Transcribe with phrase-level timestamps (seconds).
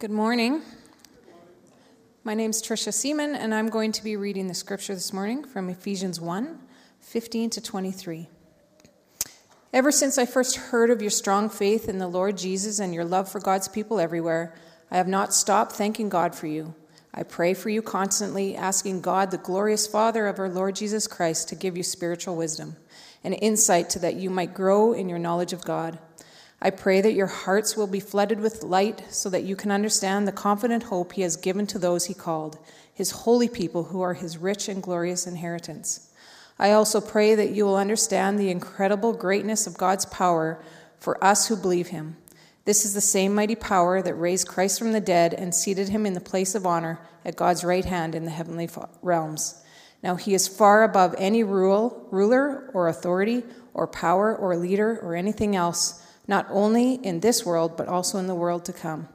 [0.00, 0.62] Good morning.
[2.22, 5.42] My name is Tricia Seaman, and I'm going to be reading the scripture this morning
[5.42, 6.56] from Ephesians 1
[7.00, 8.28] 15 to 23.
[9.72, 13.04] Ever since I first heard of your strong faith in the Lord Jesus and your
[13.04, 14.54] love for God's people everywhere,
[14.88, 16.76] I have not stopped thanking God for you.
[17.12, 21.48] I pray for you constantly, asking God, the glorious Father of our Lord Jesus Christ,
[21.48, 22.76] to give you spiritual wisdom
[23.24, 25.98] and insight so that you might grow in your knowledge of God.
[26.60, 30.26] I pray that your hearts will be flooded with light so that you can understand
[30.26, 32.58] the confident hope he has given to those he called,
[32.92, 36.10] his holy people who are his rich and glorious inheritance.
[36.58, 40.60] I also pray that you will understand the incredible greatness of God's power
[40.98, 42.16] for us who believe him.
[42.64, 46.04] This is the same mighty power that raised Christ from the dead and seated him
[46.04, 48.68] in the place of honor at God's right hand in the heavenly
[49.00, 49.62] realms.
[50.02, 53.44] Now he is far above any rule, ruler or authority
[53.74, 58.26] or power or leader or anything else not only in this world, but also in
[58.26, 59.08] the world to come.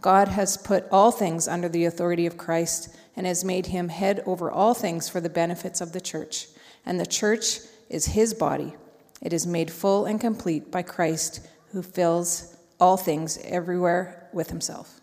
[0.00, 4.22] God has put all things under the authority of Christ and has made him head
[4.24, 6.46] over all things for the benefits of the church.
[6.86, 7.58] And the church
[7.90, 8.74] is his body.
[9.20, 15.00] It is made full and complete by Christ, who fills all things everywhere with himself.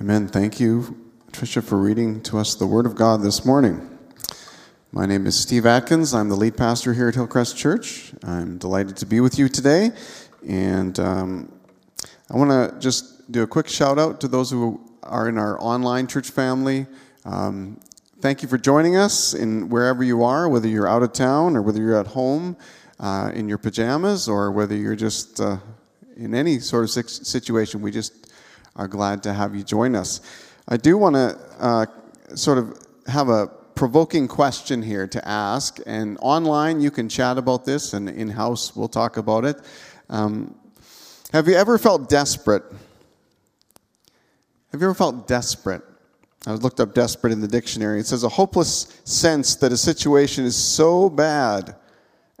[0.00, 0.28] Amen.
[0.28, 0.96] Thank you,
[1.32, 3.97] Tricia, for reading to us the Word of God this morning.
[4.90, 6.14] My name is Steve Atkins.
[6.14, 8.14] I'm the lead pastor here at Hillcrest Church.
[8.22, 9.90] I'm delighted to be with you today.
[10.48, 11.52] And um,
[12.30, 15.60] I want to just do a quick shout out to those who are in our
[15.60, 16.86] online church family.
[17.26, 17.78] Um,
[18.22, 21.60] thank you for joining us in wherever you are, whether you're out of town or
[21.60, 22.56] whether you're at home
[22.98, 25.58] uh, in your pajamas or whether you're just uh,
[26.16, 27.82] in any sort of situation.
[27.82, 28.32] We just
[28.74, 30.22] are glad to have you join us.
[30.66, 31.86] I do want to uh,
[32.34, 35.78] sort of have a provoking question here to ask.
[35.86, 39.56] And online, you can chat about this, and in house, we'll talk about it.
[40.10, 40.56] Um,
[41.32, 42.64] have you ever felt desperate?
[44.72, 45.82] Have you ever felt desperate?
[46.44, 48.00] I looked up desperate in the dictionary.
[48.00, 51.76] It says a hopeless sense that a situation is so bad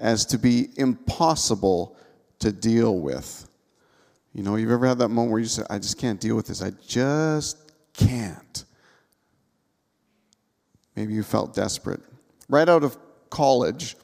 [0.00, 1.96] as to be impossible
[2.40, 3.48] to deal with.
[4.34, 6.48] You know, you've ever had that moment where you say, I just can't deal with
[6.48, 6.62] this.
[6.62, 8.64] I just can't.
[10.98, 12.00] Maybe you felt desperate.
[12.48, 12.98] Right out of
[13.30, 13.94] college,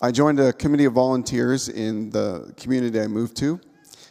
[0.00, 3.60] I joined a committee of volunteers in the community I moved to.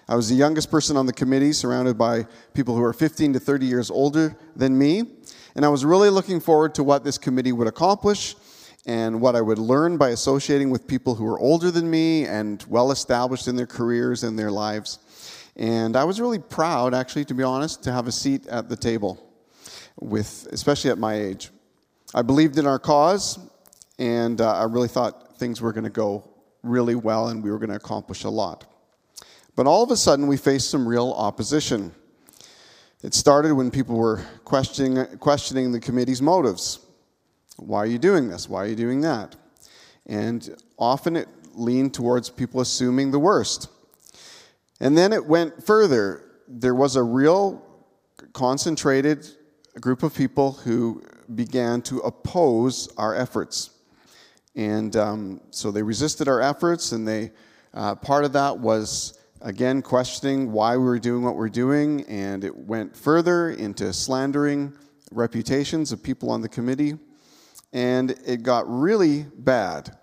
[0.08, 3.40] I was the youngest person on the committee, surrounded by people who are 15 to
[3.40, 5.02] 30 years older than me.
[5.56, 8.36] And I was really looking forward to what this committee would accomplish
[8.86, 12.64] and what I would learn by associating with people who were older than me and
[12.70, 15.00] well established in their careers and their lives.
[15.56, 18.76] And I was really proud, actually, to be honest, to have a seat at the
[18.76, 19.18] table,
[20.00, 21.50] with, especially at my age.
[22.14, 23.40] I believed in our cause,
[23.98, 26.28] and uh, I really thought things were going to go
[26.62, 28.66] really well and we were going to accomplish a lot.
[29.56, 31.94] But all of a sudden, we faced some real opposition.
[33.02, 36.80] It started when people were questioning, questioning the committee's motives.
[37.56, 38.50] Why are you doing this?
[38.50, 39.38] Why are you doing that?
[40.06, 43.70] And often it leaned towards people assuming the worst.
[44.82, 46.24] And then it went further.
[46.48, 47.64] There was a real
[48.34, 49.28] concentrated
[49.80, 51.04] group of people who
[51.36, 53.72] began to oppose our efforts.
[54.56, 57.32] And um, so they resisted our efforts, and they
[57.74, 62.44] uh, part of that was again questioning why we were doing what we're doing, and
[62.44, 64.74] it went further into slandering
[65.12, 66.98] reputations of people on the committee,
[67.72, 69.96] and it got really bad.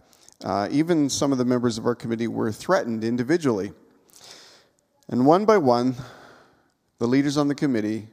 [0.45, 3.72] Uh, even some of the members of our committee were threatened individually.
[5.09, 5.97] And one by one,
[6.99, 8.09] the leaders on the committee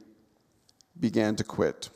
[0.98, 1.90] began to quit.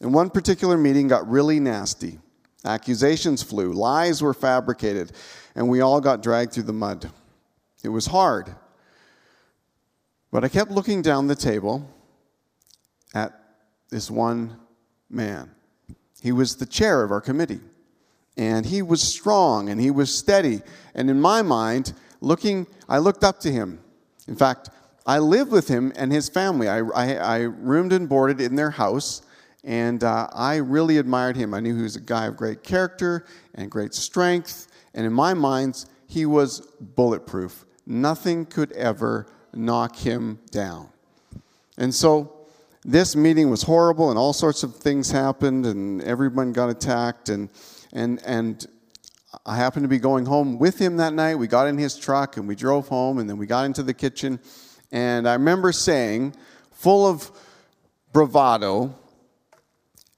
[0.00, 2.18] And one particular meeting got really nasty.
[2.64, 5.12] Accusations flew, lies were fabricated,
[5.54, 7.10] and we all got dragged through the mud.
[7.82, 8.54] It was hard.
[10.30, 11.88] But I kept looking down the table
[13.14, 13.32] at
[13.90, 14.56] this one
[15.08, 15.50] man.
[16.20, 17.60] He was the chair of our committee.
[18.36, 20.62] And he was strong and he was steady.
[20.94, 23.80] And in my mind, looking, I looked up to him.
[24.26, 24.70] In fact,
[25.06, 26.68] I lived with him and his family.
[26.68, 29.22] I, I, I roomed and boarded in their house.
[29.64, 31.52] And uh, I really admired him.
[31.52, 34.68] I knew he was a guy of great character and great strength.
[34.94, 37.64] And in my mind, he was bulletproof.
[37.86, 40.88] Nothing could ever knock him down.
[41.76, 42.32] And so
[42.84, 47.28] this meeting was horrible, and all sorts of things happened, and everyone got attacked.
[47.28, 47.50] And,
[47.92, 48.66] and, and
[49.44, 51.34] I happened to be going home with him that night.
[51.34, 53.94] We got in his truck and we drove home, and then we got into the
[53.94, 54.40] kitchen.
[54.90, 56.34] And I remember saying,
[56.72, 57.30] full of
[58.12, 58.94] bravado,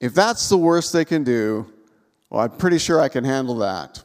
[0.01, 1.71] if that's the worst they can do,
[2.29, 4.03] well, I'm pretty sure I can handle that.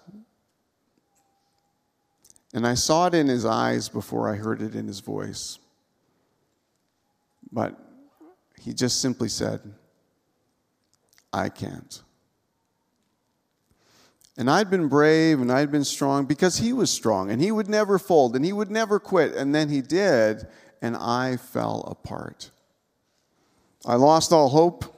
[2.52, 5.58] And I saw it in his eyes before I heard it in his voice.
[7.50, 7.78] But
[8.60, 9.60] he just simply said,
[11.32, 12.02] I can't.
[14.36, 17.68] And I'd been brave and I'd been strong because he was strong and he would
[17.68, 19.34] never fold and he would never quit.
[19.34, 20.46] And then he did,
[20.82, 22.50] and I fell apart.
[23.86, 24.95] I lost all hope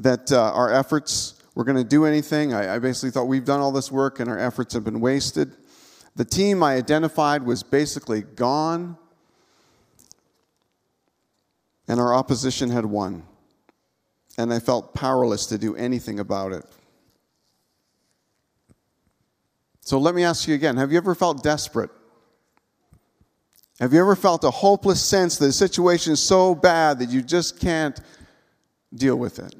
[0.00, 2.54] that uh, our efforts were going to do anything.
[2.54, 5.52] I, I basically thought we've done all this work and our efforts have been wasted.
[6.16, 8.96] The team I identified was basically gone,
[11.86, 13.22] and our opposition had won.
[14.36, 16.64] And I felt powerless to do anything about it.
[19.82, 21.90] So let me ask you again have you ever felt desperate?
[23.80, 27.22] Have you ever felt a hopeless sense that the situation is so bad that you
[27.22, 27.98] just can't
[28.94, 29.54] deal with it?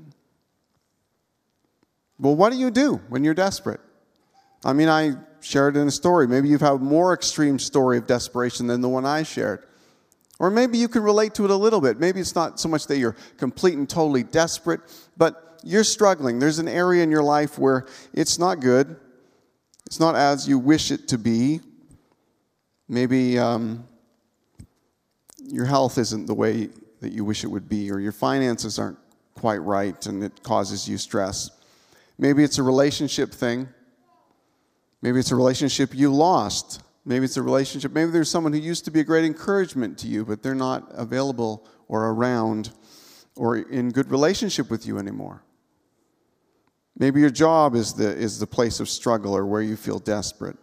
[2.20, 3.81] Well, what do you do when you're desperate?
[4.62, 6.28] I mean, I shared in a story.
[6.28, 9.64] Maybe you've had a more extreme story of desperation than the one I shared.
[10.38, 11.99] Or maybe you can relate to it a little bit.
[11.99, 14.81] Maybe it's not so much that you're complete and totally desperate,
[15.17, 16.38] but you're struggling.
[16.38, 18.96] There's an area in your life where it's not good.
[19.87, 21.61] It's not as you wish it to be.
[22.88, 23.87] Maybe um,
[25.38, 26.69] your health isn't the way
[27.00, 28.99] that you wish it would be, or your finances aren't
[29.34, 31.50] quite right and it causes you stress.
[32.20, 33.67] Maybe it's a relationship thing.
[35.00, 36.82] Maybe it's a relationship you lost.
[37.06, 37.93] Maybe it's a relationship.
[37.93, 40.87] Maybe there's someone who used to be a great encouragement to you, but they're not
[40.90, 42.72] available or around
[43.37, 45.43] or in good relationship with you anymore.
[46.99, 50.58] Maybe your job is the, is the place of struggle or where you feel desperate.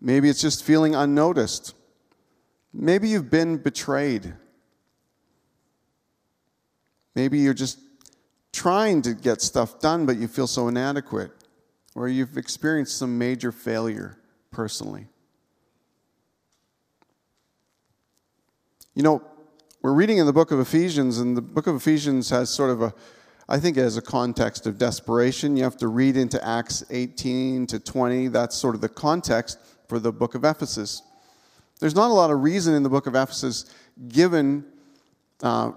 [0.00, 1.76] Maybe it's just feeling unnoticed.
[2.72, 4.34] Maybe you've been betrayed.
[7.14, 7.78] Maybe you're just
[8.56, 11.30] trying to get stuff done, but you feel so inadequate.
[11.94, 14.18] Or you've experienced some major failure
[14.50, 15.06] personally.
[18.94, 19.22] You know,
[19.82, 22.80] we're reading in the book of Ephesians, and the book of Ephesians has sort of
[22.80, 22.94] a
[23.48, 25.56] I think as a context of desperation.
[25.56, 28.26] You have to read into Acts 18 to 20.
[28.28, 31.02] That's sort of the context for the book of Ephesus.
[31.78, 33.66] There's not a lot of reason in the book of Ephesus
[34.08, 34.64] given
[35.44, 35.72] uh,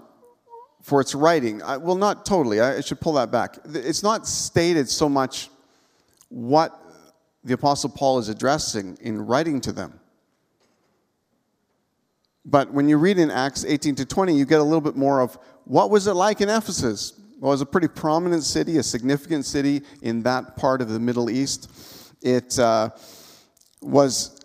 [0.82, 1.62] for its writing.
[1.62, 2.60] I, well, not totally.
[2.60, 3.58] I, I should pull that back.
[3.66, 5.50] It's not stated so much
[6.28, 6.80] what
[7.44, 10.00] the Apostle Paul is addressing in writing to them.
[12.44, 15.20] But when you read in Acts 18 to 20, you get a little bit more
[15.20, 17.12] of what was it like in Ephesus?
[17.38, 20.98] Well, it was a pretty prominent city, a significant city in that part of the
[20.98, 21.70] Middle East.
[22.22, 22.90] It uh,
[23.80, 24.40] was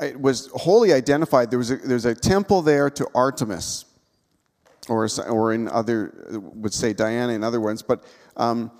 [0.00, 1.50] it was wholly identified.
[1.50, 3.84] There was a, there's a temple there to Artemis,
[4.88, 8.04] or or in other would say Diana in other words, but
[8.36, 8.70] um,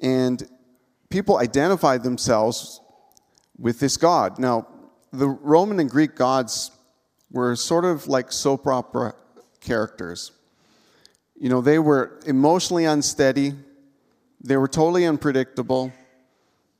[0.00, 0.42] and
[1.10, 2.80] people identified themselves
[3.58, 4.38] with this god.
[4.38, 4.66] Now,
[5.12, 6.70] the Roman and Greek gods
[7.30, 9.14] were sort of like soap opera
[9.60, 10.32] characters.
[11.36, 13.54] You know, they were emotionally unsteady,
[14.40, 15.92] they were totally unpredictable.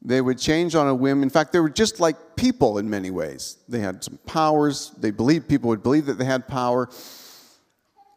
[0.07, 1.23] They would change on a whim.
[1.23, 3.57] In fact, they were just like people in many ways.
[3.71, 4.91] They had some powers.
[4.99, 6.91] They believed people would believe that they had power,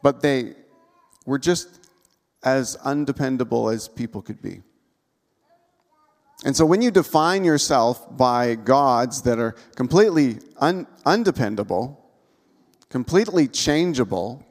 [0.08, 0.54] but they
[1.26, 1.68] were just
[2.42, 4.62] as undependable as people could be.
[6.46, 11.98] And so when you define yourself by gods that are completely un- undependable,
[12.88, 14.46] completely changeable,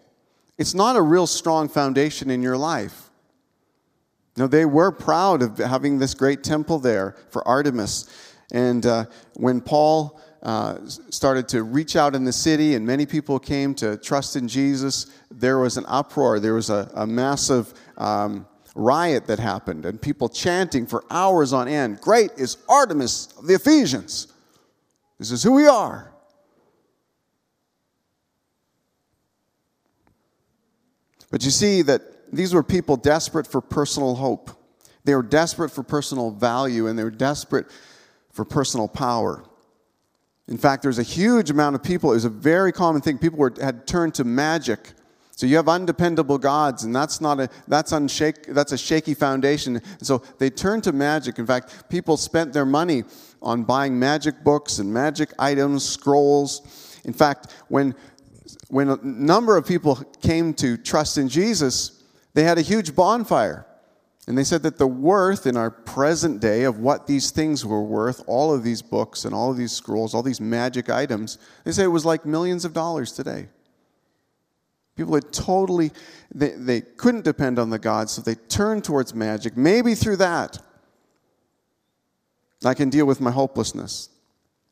[0.59, 3.09] it's not a real strong foundation in your life.
[4.37, 8.11] Now, they were proud of having this great temple there for Artemis.
[8.53, 13.39] And uh, when Paul uh, started to reach out in the city and many people
[13.39, 16.39] came to trust in Jesus, there was an uproar.
[16.41, 21.67] There was a, a massive um, riot that happened, and people chanting for hours on
[21.67, 24.33] end Great is Artemis of the Ephesians.
[25.19, 26.13] This is who we are.
[31.31, 32.03] But you see that
[32.33, 34.51] these were people desperate for personal hope.
[35.05, 37.67] They were desperate for personal value and they were desperate
[38.31, 39.45] for personal power.
[40.49, 43.19] In fact, there's a huge amount of people, it was a very common thing.
[43.19, 44.93] People were, had turned to magic.
[45.37, 49.83] So you have undependable gods, and that's not a that's unshake that's a shaky foundation.
[50.01, 51.39] so they turned to magic.
[51.39, 53.05] In fact, people spent their money
[53.43, 56.99] on buying magic books and magic items, scrolls.
[57.05, 57.95] In fact, when
[58.69, 63.67] when a number of people came to trust in Jesus, they had a huge bonfire.
[64.27, 67.83] And they said that the worth in our present day of what these things were
[67.83, 71.71] worth, all of these books and all of these scrolls, all these magic items, they
[71.71, 73.49] say it was like millions of dollars today.
[74.97, 75.93] People had totally,
[76.35, 79.57] they, they couldn't depend on the gods, so they turned towards magic.
[79.57, 80.59] Maybe through that,
[82.65, 84.09] I can deal with my hopelessness.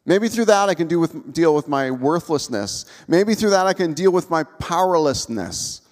[0.06, 2.86] Maybe through that I can deal with, deal with my worthlessness.
[3.06, 5.82] Maybe through that I can deal with my powerlessness.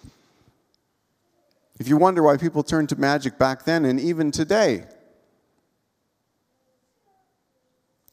[1.82, 4.84] If you wonder why people turned to magic back then and even today,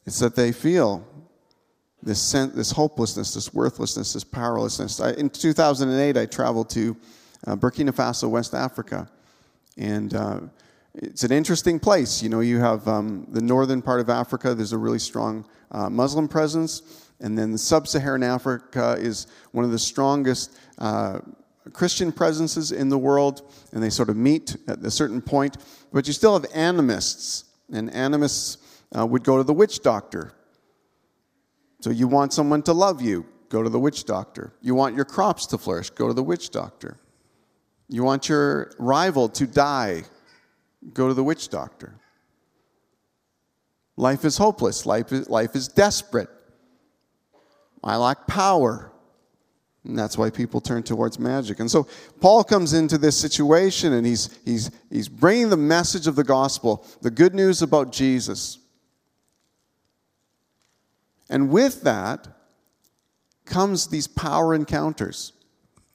[0.04, 1.06] it's that they feel
[2.02, 4.98] this, sense, this hopelessness, this worthlessness, this powerlessness.
[5.00, 6.96] I, in 2008, I traveled to
[7.46, 9.08] uh, Burkina Faso, West Africa.
[9.76, 10.40] And uh,
[10.94, 12.24] it's an interesting place.
[12.24, 15.88] You know, you have um, the northern part of Africa, there's a really strong uh,
[15.88, 17.08] Muslim presence.
[17.20, 21.20] And then the sub Saharan Africa is one of the strongest uh,
[21.72, 23.50] Christian presences in the world.
[23.72, 25.56] And they sort of meet at a certain point.
[25.92, 27.44] But you still have animists.
[27.72, 28.58] And animists
[28.96, 30.32] uh, would go to the witch doctor.
[31.80, 34.52] So you want someone to love you, go to the witch doctor.
[34.60, 36.98] You want your crops to flourish, go to the witch doctor.
[37.88, 40.04] You want your rival to die,
[40.92, 41.94] go to the witch doctor.
[43.96, 44.86] Life is hopeless.
[44.86, 46.28] Life is, life is desperate.
[47.82, 48.92] I lack power.
[49.84, 51.58] And that's why people turn towards magic.
[51.60, 51.88] And so
[52.20, 56.84] Paul comes into this situation and he's, he's, he's bringing the message of the gospel,
[57.00, 58.58] the good news about Jesus.
[61.30, 62.28] And with that
[63.46, 65.32] comes these power encounters.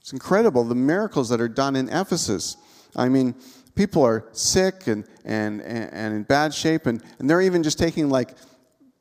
[0.00, 2.56] It's incredible the miracles that are done in Ephesus.
[2.96, 3.34] I mean,
[3.74, 8.08] people are sick and, and, and in bad shape, and, and they're even just taking
[8.08, 8.34] like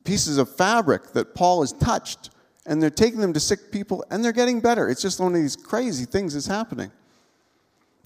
[0.03, 2.29] pieces of fabric that Paul has touched,
[2.65, 4.89] and they're taking them to sick people, and they're getting better.
[4.89, 6.91] It's just one of these crazy things that's happening.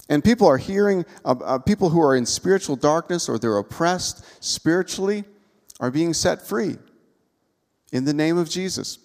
[0.08, 4.24] And people are hearing, uh, uh, people who are in spiritual darkness or they're oppressed
[4.42, 5.24] spiritually
[5.78, 6.76] are being set free
[7.92, 8.98] in the name of Jesus.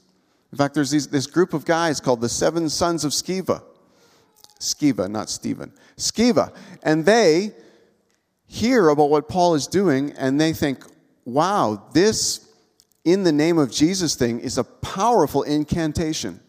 [0.51, 3.61] In fact, there's these, this group of guys called the Seven Sons of Sceva.
[4.59, 5.71] Sceva, not Stephen.
[5.97, 6.55] Sceva.
[6.81, 7.51] And they
[8.47, 10.83] hear about what Paul is doing and they think,
[11.25, 12.44] wow, this
[13.05, 16.41] in the name of Jesus thing is a powerful incantation.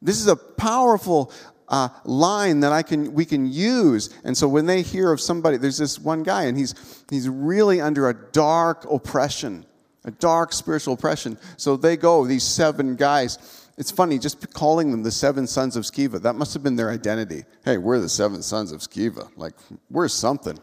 [0.00, 1.30] This is a powerful
[1.68, 4.08] uh, line that I can we can use.
[4.24, 7.80] And so when they hear of somebody, there's this one guy, and he's he's really
[7.80, 9.66] under a dark oppression,
[10.04, 11.36] a dark spiritual oppression.
[11.56, 15.84] So they go, these seven guys, it's funny, just calling them the seven sons of
[15.84, 17.44] Sceva, that must have been their identity.
[17.64, 19.30] Hey, we're the seven sons of Sceva.
[19.36, 19.54] Like,
[19.90, 20.58] we're something.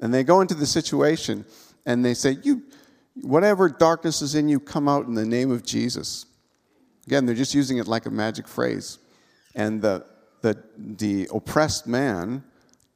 [0.00, 1.44] And they go into the situation
[1.86, 2.62] and they say, You,
[3.14, 6.26] whatever darkness is in you, come out in the name of Jesus.
[7.06, 8.98] Again, they're just using it like a magic phrase.
[9.54, 10.06] And the,
[10.42, 12.44] the, the oppressed man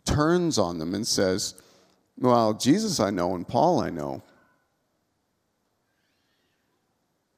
[0.05, 1.55] turns on them and says,
[2.19, 4.23] Well, Jesus I know and Paul I know,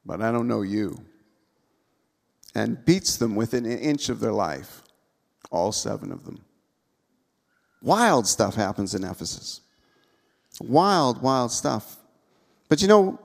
[0.05, 0.99] but I don't know you
[2.57, 4.83] and beats them within an inch of their life.
[5.51, 6.43] All seven of them.
[7.83, 9.61] Wild stuff happens in Ephesus.
[10.61, 11.99] Wild, wild stuff.
[12.69, 13.19] But you know,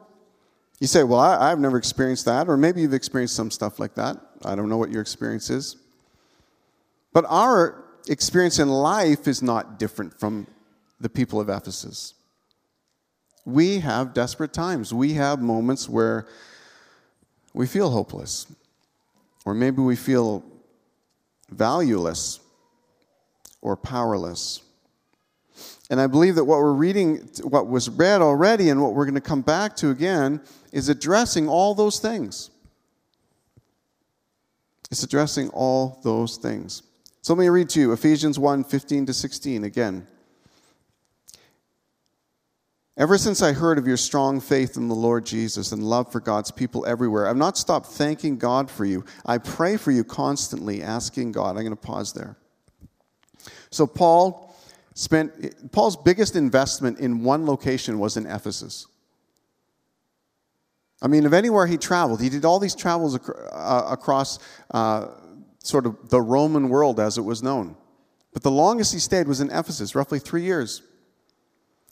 [0.80, 3.94] you say, well, I, have never experienced that, or maybe you've experienced some stuff like
[3.96, 4.18] that.
[4.44, 5.76] I don't know what your experience is.
[7.14, 10.48] But our experience in life is not different from
[11.00, 12.16] the people of Ephesus.
[13.46, 14.94] We have desperate times.
[14.94, 16.28] We have moments where
[17.54, 18.48] we feel hopeless.
[19.46, 20.44] Or maybe we feel
[21.50, 22.40] valueless
[23.62, 24.62] or powerless.
[25.92, 29.14] And I believe that what we're reading, what was read already, and what we're going
[29.16, 30.40] to come back to again,
[30.72, 32.50] is addressing all those things.
[34.90, 36.84] It's addressing all those things.
[37.22, 40.08] So let me read to you Ephesians 1 15 to 16 again.
[42.96, 46.22] Ever since I heard of your strong faith in the Lord Jesus and love for
[46.22, 49.04] God's people everywhere, I've not stopped thanking God for you.
[49.26, 51.58] I pray for you constantly, asking God.
[51.58, 52.38] I'm going to pause there.
[53.72, 54.51] So, Paul
[54.94, 58.88] spent, Paul's biggest investment in one location was in Ephesus.
[61.02, 64.40] I mean, of anywhere he traveled, he did all these travels ac- uh, across
[64.72, 65.08] uh,
[65.60, 67.76] sort of the Roman world as it was known.
[68.34, 70.84] But the longest he stayed was in Ephesus, roughly three years.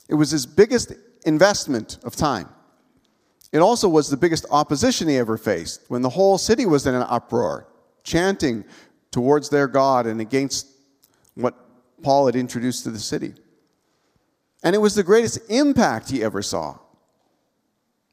[0.08, 0.92] It was his biggest
[1.26, 2.48] investment of time.
[3.52, 6.94] It also was the biggest opposition he ever faced when the whole city was in
[6.94, 7.66] an uproar,
[8.04, 8.64] chanting
[9.10, 10.68] towards their God and against
[11.34, 11.54] what
[12.02, 13.34] Paul had introduced to the city.
[14.62, 16.78] And it was the greatest impact he ever saw.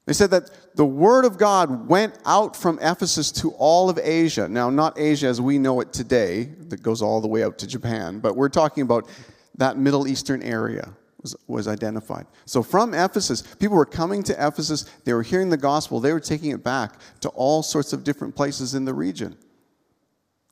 [0.06, 4.48] They said that the word of God went out from Ephesus to all of Asia.
[4.48, 7.68] Now, not Asia as we know it today, that goes all the way out to
[7.68, 9.10] Japan, but we're talking about
[9.58, 12.26] that Middle Eastern area was, was identified.
[12.46, 16.22] So from Ephesus, people were coming to Ephesus, they were hearing the gospel, they were
[16.22, 19.36] taking it back to all sorts of different places in the region.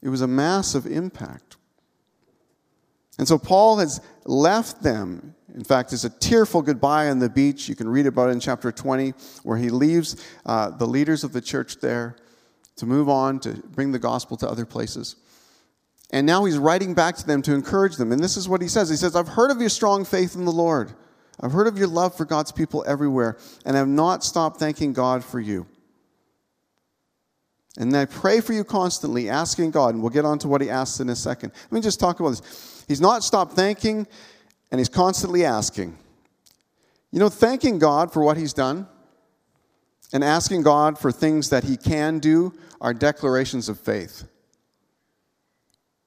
[0.03, 1.55] It was a massive impact.
[3.17, 5.35] And so Paul has left them.
[5.53, 7.69] In fact, it's a tearful goodbye on the beach.
[7.69, 11.31] You can read about it in chapter 20, where he leaves uh, the leaders of
[11.31, 12.17] the church there
[12.75, 15.15] to move on to bring the gospel to other places.
[16.11, 18.11] And now he's writing back to them to encourage them.
[18.11, 20.45] And this is what he says He says, I've heard of your strong faith in
[20.45, 20.91] the Lord.
[21.39, 25.23] I've heard of your love for God's people everywhere, and I've not stopped thanking God
[25.23, 25.67] for you.
[27.77, 30.69] And I pray for you constantly, asking God, and we'll get on to what he
[30.69, 31.51] asks in a second.
[31.63, 32.74] Let me just talk about this.
[32.87, 34.07] He's not stopped thanking,
[34.71, 35.97] and he's constantly asking.
[37.11, 38.87] You know, thanking God for what he's done
[40.13, 44.27] and asking God for things that he can do are declarations of faith.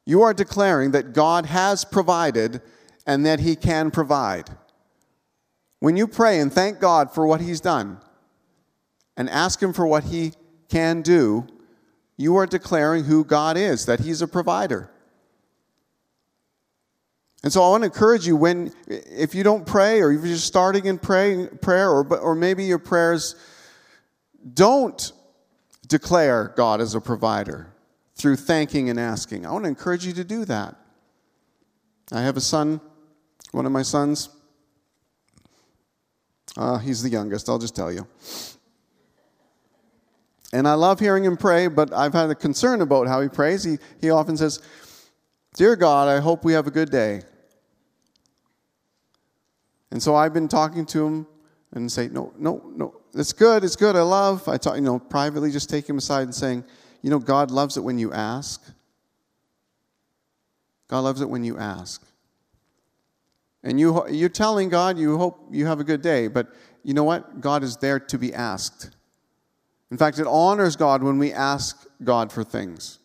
[0.07, 2.63] You are declaring that God has provided
[3.07, 4.51] and that he can provide.
[5.81, 8.01] When you pray and thank God for what he's done
[9.17, 10.33] and ask him for what he
[10.69, 11.47] can do,
[12.19, 14.91] you are declaring who God is, that He's a provider.
[17.45, 20.35] And so I want to encourage you when, if you don't pray, or if you're
[20.35, 23.37] just starting in pray, prayer, or, or maybe your prayers
[24.55, 25.13] don't
[25.87, 27.73] declare God as a provider
[28.17, 29.47] through thanking and asking.
[29.47, 30.75] I want to encourage you to do that.
[32.11, 32.81] I have a son,
[33.53, 34.31] one of my sons.
[36.57, 38.07] Uh, he's the youngest, I'll just tell you.
[40.53, 43.63] And I love hearing him pray, but I've had a concern about how he prays.
[43.63, 44.61] He, he often says,
[45.59, 47.23] Dear God, I hope we have a good day.
[49.91, 51.27] And so I've been talking to him
[51.73, 54.49] and say, No, no, no, it's good, it's good, I love.
[54.49, 56.63] I talk, you know, privately just take him aside and saying,
[57.03, 58.73] You know, God loves it when you ask.
[60.87, 62.07] God loves it when you ask.
[63.65, 67.03] And you, you're telling God you hope you have a good day, but you know
[67.03, 67.41] what?
[67.41, 68.91] God is there to be asked.
[69.91, 73.01] In fact, it honors God when we ask God for things.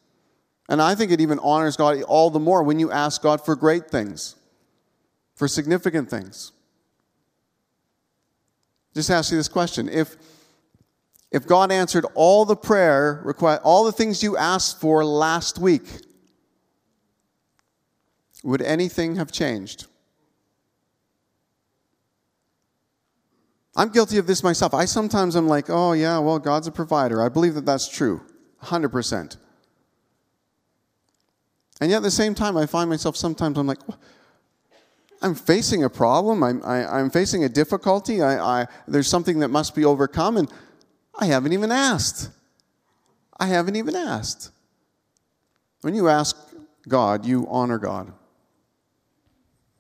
[0.70, 3.56] And I think it even honors God all the more when you ask God for
[3.56, 4.36] great things,
[5.36, 6.52] for significant things.
[8.94, 9.90] Just ask you this question.
[9.90, 10.16] If,
[11.32, 15.86] if God answered all the prayer all the things you asked for last week,
[18.44, 19.88] would anything have changed?
[23.76, 24.74] I'm guilty of this myself.
[24.74, 27.24] I sometimes am like, oh, yeah, well, God's a provider.
[27.24, 28.22] I believe that that's true,
[28.62, 29.38] 100%.
[31.82, 33.80] And yet at the same time, I find myself sometimes I'm like,
[35.22, 36.44] I'm facing a problem.
[36.44, 38.22] I'm, I, am i am facing a difficulty.
[38.22, 40.52] I, I, there's something that must be overcome, and
[41.18, 42.30] I haven't even asked.
[43.40, 44.52] I haven't even asked.
[45.82, 46.38] When you ask
[46.88, 48.12] God, you honor God.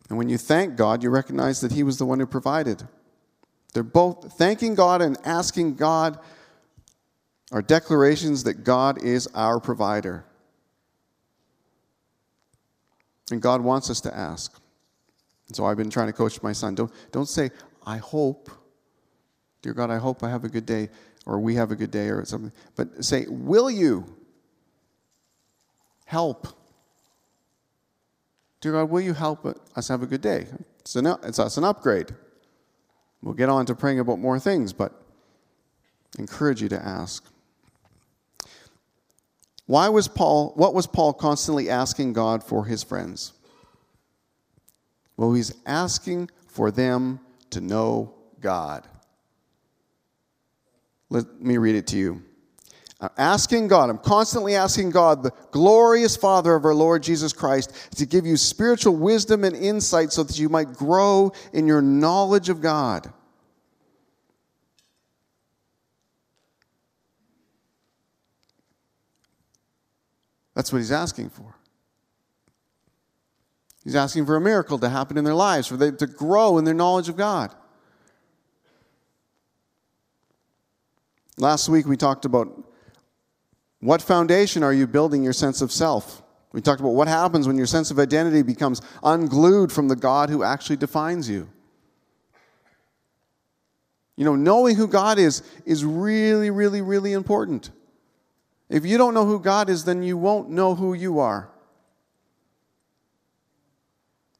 [0.09, 2.83] And when you thank God, you recognize that He was the one who provided.
[3.73, 6.19] They're both thanking God and asking God
[7.51, 10.25] are declarations that God is our provider.
[13.31, 14.59] And God wants us to ask.
[15.47, 16.75] And so I've been trying to coach my son.
[16.75, 17.51] Don't, don't say,
[17.85, 18.49] I hope,
[19.61, 20.89] dear God, I hope I have a good day,
[21.25, 22.51] or we have a good day, or something.
[22.75, 24.05] But say, Will you
[26.05, 26.47] help?
[28.61, 30.47] Dear God, will you help us have a good day?
[30.79, 32.13] It's, an, it's us an upgrade.
[33.21, 34.93] We'll get on to praying about more things, but
[36.17, 37.25] encourage you to ask.
[39.65, 43.33] Why was Paul, what was Paul constantly asking God for his friends?
[45.15, 47.19] Well, he's asking for them
[47.51, 48.87] to know God.
[51.09, 52.23] Let me read it to you.
[52.99, 57.73] I'm asking God, I'm constantly asking God, the glorious Father of our Lord Jesus Christ,
[57.97, 62.49] to give you spiritual wisdom and insight so that you might grow in your knowledge
[62.49, 63.11] of God.
[70.55, 71.55] That's what he's asking for.
[73.83, 76.63] He's asking for a miracle to happen in their lives, for them to grow in
[76.63, 77.53] their knowledge of God.
[81.37, 82.47] Last week we talked about
[83.79, 86.21] what foundation are you building your sense of self?
[86.53, 90.29] We talked about what happens when your sense of identity becomes unglued from the God
[90.29, 91.49] who actually defines you.
[94.15, 97.71] You know, knowing who God is is really, really, really important.
[98.69, 101.49] If you don't know who God is, then you won't know who you are.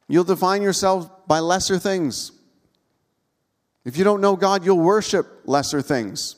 [0.08, 2.32] You'll define yourself by lesser things.
[3.84, 6.36] If you don't know God, you'll worship lesser things.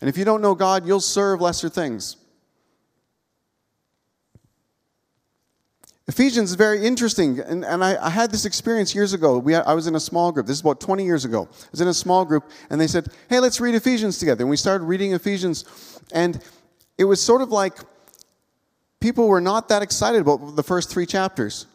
[0.00, 2.16] And if you don't know God, you'll serve lesser things.
[6.08, 7.38] Ephesians is very interesting.
[7.38, 9.38] And, and I, I, had this experience years ago.
[9.38, 10.46] We, I was in a small group.
[10.46, 11.46] This is about 20 years ago.
[11.52, 14.42] I was in a small group, and they said, Hey, let's read Ephesians together.
[14.42, 15.66] And we started reading Ephesians.
[16.14, 16.42] And
[16.98, 17.78] it was sort of like
[19.00, 21.66] people were not that excited about the first three chapters.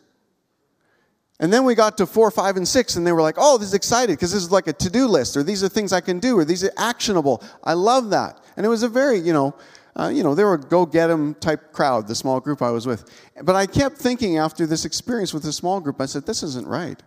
[1.40, 3.70] And then we got to four, five, and six, and they were like, oh, this
[3.70, 6.02] is excited because this is like a to do list, or these are things I
[6.02, 7.44] can do, or these are actionable.
[7.64, 8.40] I love that.
[8.56, 9.56] And it was a very, you know,
[10.00, 12.86] uh, you know, they were go get 'em type crowd, the small group I was
[12.86, 13.10] with.
[13.44, 16.68] But I kept thinking after this experience with the small group, I said, this isn't
[16.68, 17.02] right.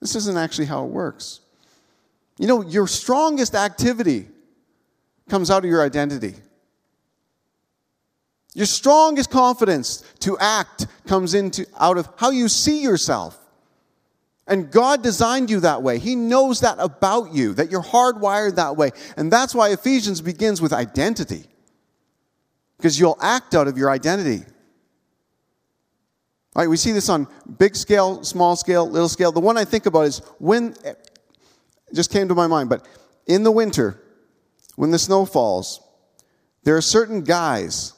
[0.00, 1.40] This isn't actually how it works.
[2.38, 4.28] You know, your strongest activity
[5.28, 6.34] comes out of your identity.
[8.54, 13.38] Your strongest confidence to act comes into out of how you see yourself.
[14.46, 15.98] And God designed you that way.
[15.98, 18.90] He knows that about you, that you're hardwired that way.
[19.16, 21.44] And that's why Ephesians begins with identity.
[22.78, 24.44] Because you'll act out of your identity.
[26.56, 29.32] All right, we see this on big scale, small scale, little scale.
[29.32, 30.74] The one I think about is when
[31.94, 32.86] just came to my mind, but
[33.26, 34.02] in the winter,
[34.76, 35.80] when the snow falls,
[36.64, 37.92] there are certain guys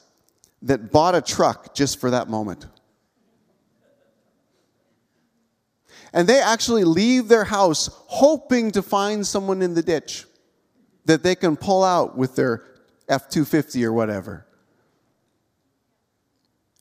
[0.63, 2.67] that bought a truck just for that moment.
[6.13, 10.25] And they actually leave their house hoping to find someone in the ditch
[11.05, 12.63] that they can pull out with their
[13.07, 14.45] F 250 or whatever.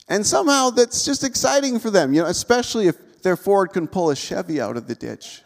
[0.08, 4.10] And somehow that's just exciting for them, you know, especially if their Ford can pull
[4.10, 5.42] a Chevy out of the ditch.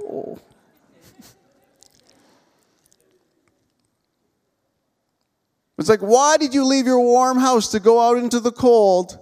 [0.00, 0.38] Oh.
[5.78, 9.18] It's like, why did you leave your warm house to go out into the cold?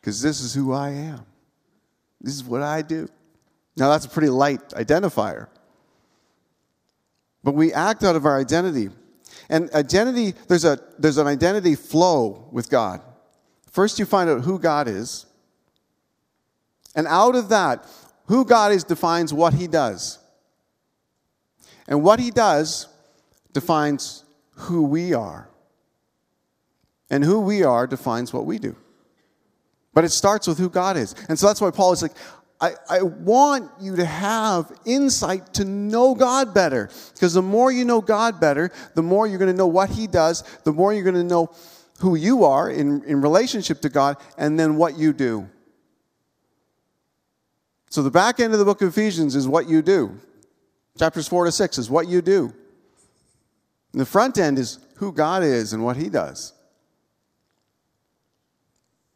[0.00, 1.26] Because this is who I am.
[2.20, 3.08] This is what I do.
[3.76, 5.48] Now, that's a pretty light identifier.
[7.44, 8.90] But we act out of our identity.
[9.48, 13.00] And identity, there's, a, there's an identity flow with God.
[13.70, 15.26] First, you find out who God is.
[16.94, 17.86] And out of that,
[18.26, 20.18] who God is defines what he does.
[21.86, 22.88] And what he does
[23.52, 24.24] defines
[24.60, 25.48] who we are.
[27.10, 28.76] And who we are defines what we do.
[29.92, 31.14] But it starts with who God is.
[31.28, 32.12] And so that's why Paul is like,
[32.60, 36.90] I, I want you to have insight to know God better.
[37.14, 40.06] Because the more you know God better, the more you're going to know what He
[40.06, 41.50] does, the more you're going to know
[41.98, 45.48] who you are in, in relationship to God, and then what you do.
[47.90, 50.18] So the back end of the book of Ephesians is what you do.
[50.98, 52.54] Chapters 4 to 6 is what you do.
[53.92, 56.52] The front end is who God is and what He does.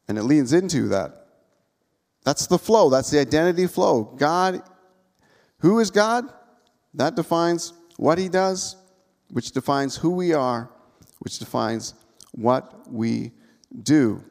[0.09, 1.27] And it leans into that.
[2.25, 4.03] That's the flow, that's the identity flow.
[4.03, 4.63] God,
[5.59, 6.25] who is God?
[6.95, 8.77] That defines what He does,
[9.31, 10.71] which defines who we are,
[11.21, 11.95] which defines
[12.33, 13.33] what we
[13.83, 14.23] do.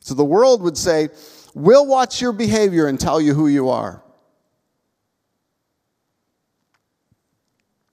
[0.00, 1.08] So the world would say,
[1.54, 4.02] We'll watch your behavior and tell you who you are.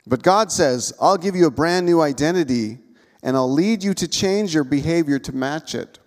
[0.09, 2.79] But God says, I'll give you a brand new identity
[3.21, 5.99] and I'll lead you to change your behavior to match it.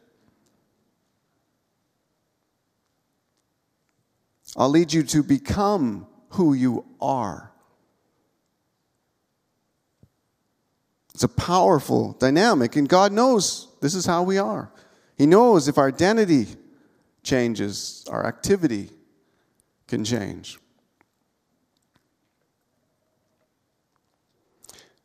[4.56, 7.52] I'll lead you to become who you are.
[11.14, 14.72] It's a powerful dynamic, and God knows this is how we are.
[15.16, 16.46] He knows if our identity
[17.22, 18.90] changes, our activity
[19.86, 20.58] can change.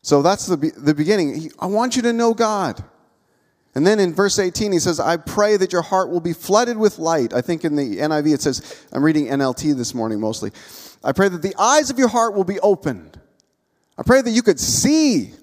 [0.07, 1.51] So that's the, the beginning.
[1.59, 2.81] I want you to know God.
[3.75, 6.77] And then in verse 18, he says, I pray that your heart will be flooded
[6.77, 7.33] with light.
[7.33, 10.51] I think in the NIV it says, I'm reading NLT this morning mostly.
[11.03, 13.19] I pray that the eyes of your heart will be opened.
[13.97, 15.33] I pray that you could see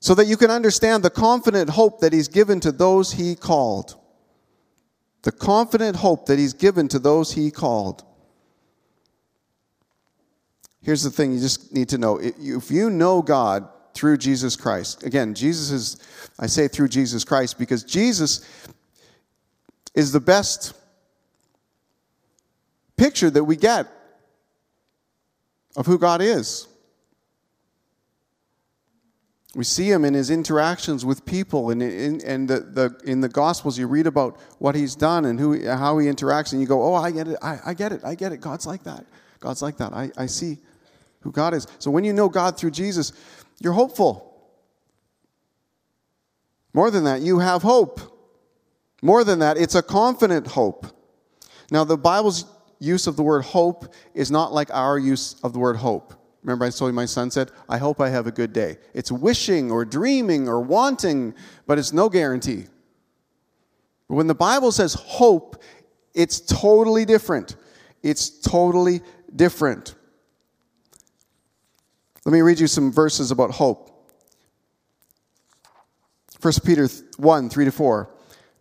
[0.00, 3.94] so that you can understand the confident hope that he's given to those he called.
[5.22, 8.02] The confident hope that he's given to those he called.
[10.84, 12.20] Here's the thing you just need to know.
[12.20, 15.96] If you know God through Jesus Christ, again, Jesus is,
[16.38, 18.46] I say through Jesus Christ because Jesus
[19.94, 20.74] is the best
[22.96, 23.86] picture that we get
[25.74, 26.68] of who God is.
[29.54, 33.78] We see him in his interactions with people, and in, the, the, in the Gospels,
[33.78, 36.94] you read about what he's done and who, how he interacts, and you go, Oh,
[36.94, 38.40] I get it, I, I get it, I get it.
[38.40, 39.06] God's like that.
[39.38, 39.92] God's like that.
[39.92, 40.58] I, I see
[41.24, 41.66] who God is.
[41.80, 43.12] So when you know God through Jesus,
[43.60, 44.30] you're hopeful.
[46.72, 48.00] More than that, you have hope.
[49.02, 50.86] More than that, it's a confident hope.
[51.70, 52.44] Now, the Bible's
[52.78, 56.14] use of the word hope is not like our use of the word hope.
[56.42, 58.76] Remember, I told you my son said, I hope I have a good day.
[58.92, 61.34] It's wishing or dreaming or wanting,
[61.66, 62.66] but it's no guarantee.
[64.08, 65.62] When the Bible says hope,
[66.12, 67.56] it's totally different.
[68.02, 69.00] It's totally
[69.34, 69.94] different.
[72.24, 73.90] Let me read you some verses about hope.
[76.40, 78.10] 1 Peter 1 3 to 4.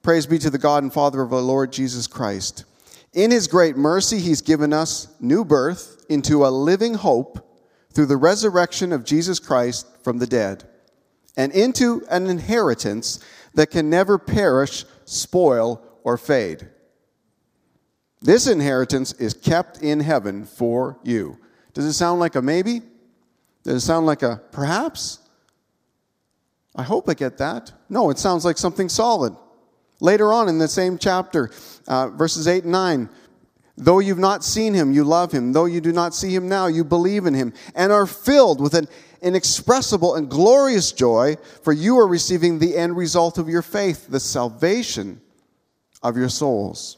[0.01, 2.65] Praise be to the God and Father of our Lord Jesus Christ.
[3.13, 7.39] In his great mercy, he's given us new birth into a living hope
[7.93, 10.65] through the resurrection of Jesus Christ from the dead,
[11.37, 13.19] and into an inheritance
[13.53, 16.67] that can never perish, spoil, or fade.
[18.21, 21.37] This inheritance is kept in heaven for you.
[21.73, 22.81] Does it sound like a maybe?
[23.63, 25.19] Does it sound like a perhaps?
[26.75, 27.71] I hope I get that.
[27.89, 29.35] No, it sounds like something solid.
[29.99, 31.51] Later on in the same chapter,
[31.87, 33.09] uh, verses 8 and 9,
[33.77, 35.53] though you've not seen him, you love him.
[35.53, 38.73] Though you do not see him now, you believe in him and are filled with
[38.73, 38.87] an
[39.21, 44.19] inexpressible and glorious joy, for you are receiving the end result of your faith, the
[44.19, 45.21] salvation
[46.01, 46.97] of your souls.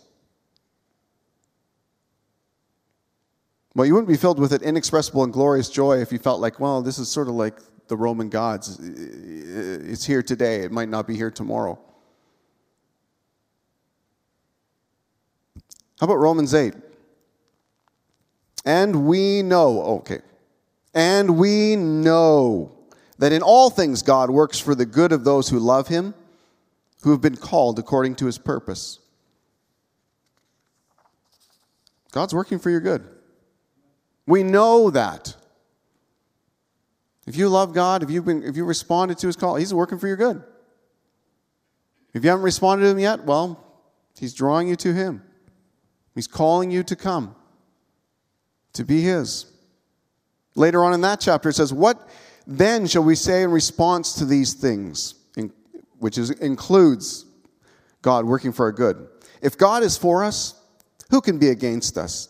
[3.75, 6.61] Well, you wouldn't be filled with an inexpressible and glorious joy if you felt like,
[6.61, 7.59] well, this is sort of like
[7.89, 8.79] the Roman gods.
[8.79, 11.77] It's here today, it might not be here tomorrow.
[15.99, 16.73] How about Romans 8?
[18.65, 20.19] And we know, oh, okay,
[20.93, 22.71] and we know
[23.19, 26.13] that in all things God works for the good of those who love him,
[27.03, 28.99] who have been called according to his purpose.
[32.11, 33.05] God's working for your good.
[34.25, 35.35] We know that.
[37.27, 39.97] If you love God, if you've been if you responded to his call, he's working
[39.97, 40.43] for your good.
[42.13, 43.63] If you haven't responded to him yet, well,
[44.17, 45.21] he's drawing you to him.
[46.15, 47.35] He's calling you to come,
[48.73, 49.45] to be His.
[50.55, 52.09] Later on in that chapter, it says, What
[52.47, 55.15] then shall we say in response to these things?
[55.99, 57.25] Which is, includes
[58.01, 59.07] God working for our good.
[59.41, 60.59] If God is for us,
[61.09, 62.29] who can be against us?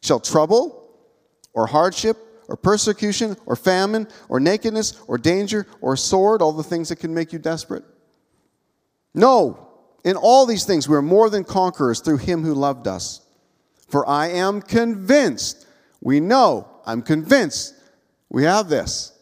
[0.00, 0.90] Shall trouble
[1.52, 2.16] or hardship
[2.48, 7.12] or persecution or famine or nakedness or danger or sword, all the things that can
[7.12, 7.84] make you desperate?
[9.14, 9.68] No.
[10.04, 13.20] In all these things, we are more than conquerors through him who loved us.
[13.88, 15.66] For I am convinced,
[16.00, 17.74] we know, I'm convinced,
[18.28, 19.12] we have this.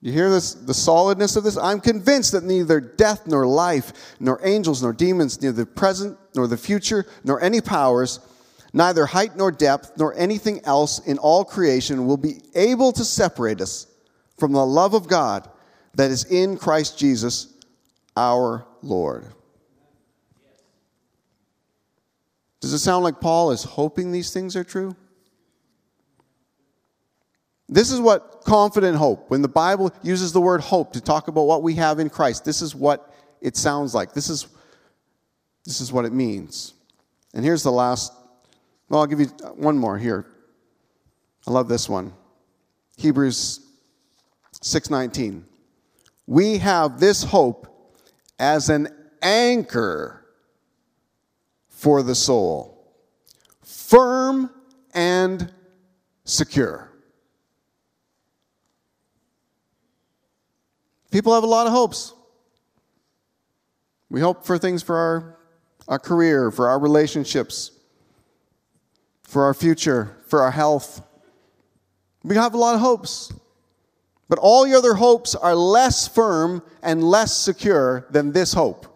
[0.00, 1.56] You hear this, the solidness of this?
[1.56, 6.46] I'm convinced that neither death nor life, nor angels nor demons, neither the present nor
[6.46, 8.20] the future, nor any powers,
[8.76, 13.62] neither height nor depth, nor anything else in all creation will be able to separate
[13.62, 13.86] us
[14.36, 15.48] from the love of God
[15.94, 17.54] that is in Christ Jesus
[18.18, 19.24] our Lord.
[22.60, 24.94] Does it sound like Paul is hoping these things are true?
[27.70, 31.46] This is what confident hope, when the Bible uses the word hope to talk about
[31.46, 33.10] what we have in Christ, this is what
[33.40, 34.12] it sounds like.
[34.12, 34.46] This is,
[35.64, 36.74] this is what it means.
[37.32, 38.12] And here's the last,
[38.88, 40.26] well, I'll give you one more here.
[41.46, 42.12] I love this one.
[42.96, 43.60] Hebrews
[44.62, 45.44] 6:19.
[46.26, 47.66] We have this hope
[48.38, 48.88] as an
[49.22, 50.26] anchor
[51.68, 52.92] for the soul,
[53.62, 54.50] firm
[54.94, 55.52] and
[56.24, 56.90] secure.
[61.10, 62.12] People have a lot of hopes.
[64.10, 65.38] We hope for things for our,
[65.88, 67.70] our career, for our relationships,
[69.26, 71.02] for our future, for our health.
[72.22, 73.32] We have a lot of hopes.
[74.28, 78.86] But all your other hopes are less firm and less secure than this hope.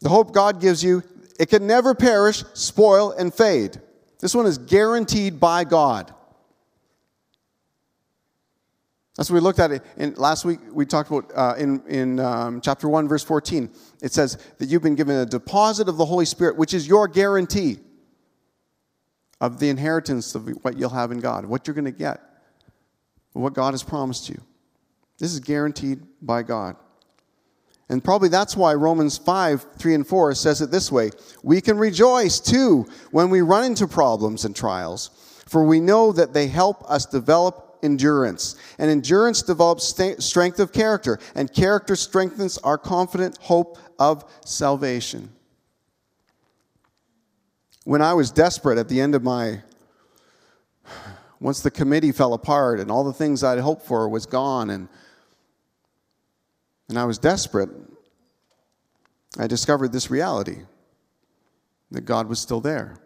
[0.00, 1.02] The hope God gives you,
[1.38, 3.78] it can never perish, spoil, and fade.
[4.20, 6.14] This one is guaranteed by God.
[9.16, 10.60] That's what we looked at in last week.
[10.72, 13.70] We talked about uh, in in um, chapter one, verse fourteen.
[14.02, 17.08] It says that you've been given a deposit of the Holy Spirit, which is your
[17.08, 17.78] guarantee
[19.40, 22.20] of the inheritance of what you'll have in God, what you're going to get,
[23.32, 24.40] what God has promised you.
[25.18, 26.76] This is guaranteed by God.
[27.88, 31.10] And probably that's why Romans 5, 3 and 4 says it this way
[31.42, 35.10] We can rejoice too when we run into problems and trials,
[35.48, 38.56] for we know that they help us develop endurance.
[38.78, 45.30] And endurance develops st- strength of character, and character strengthens our confident hope of salvation.
[47.84, 49.62] When I was desperate at the end of my
[51.40, 54.88] once the committee fell apart and all the things I'd hoped for was gone and
[56.90, 57.70] and I was desperate.
[59.38, 60.58] I discovered this reality
[61.92, 62.96] that God was still there.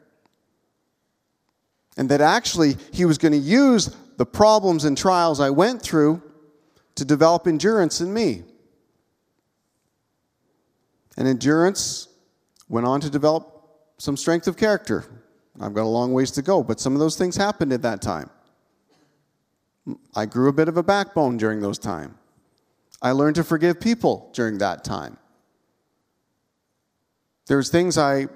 [1.96, 6.22] And that actually He was going to use the problems and trials I went through
[6.94, 8.44] to develop endurance in me.
[11.16, 12.08] And endurance
[12.68, 13.50] went on to develop
[13.98, 15.04] some strength of character.
[15.60, 18.02] I've got a long ways to go, but some of those things happened at that
[18.02, 18.30] time.
[20.14, 22.18] I grew a bit of a backbone during those time.
[23.02, 25.18] I learned to forgive people during that time.
[27.46, 28.28] There's things I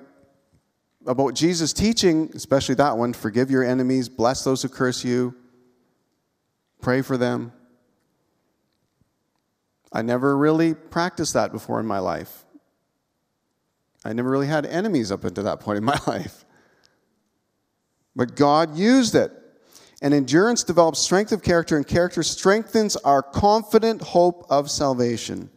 [1.06, 5.34] about Jesus teaching, especially that one, forgive your enemies, bless those who curse you,
[6.80, 7.52] pray for them.
[9.92, 12.44] I never really practiced that before in my life.
[14.04, 16.44] I never really had enemies up until that point in my life.
[18.14, 19.32] But God used it.
[20.00, 25.50] And endurance develops strength of character, and character strengthens our confident hope of salvation.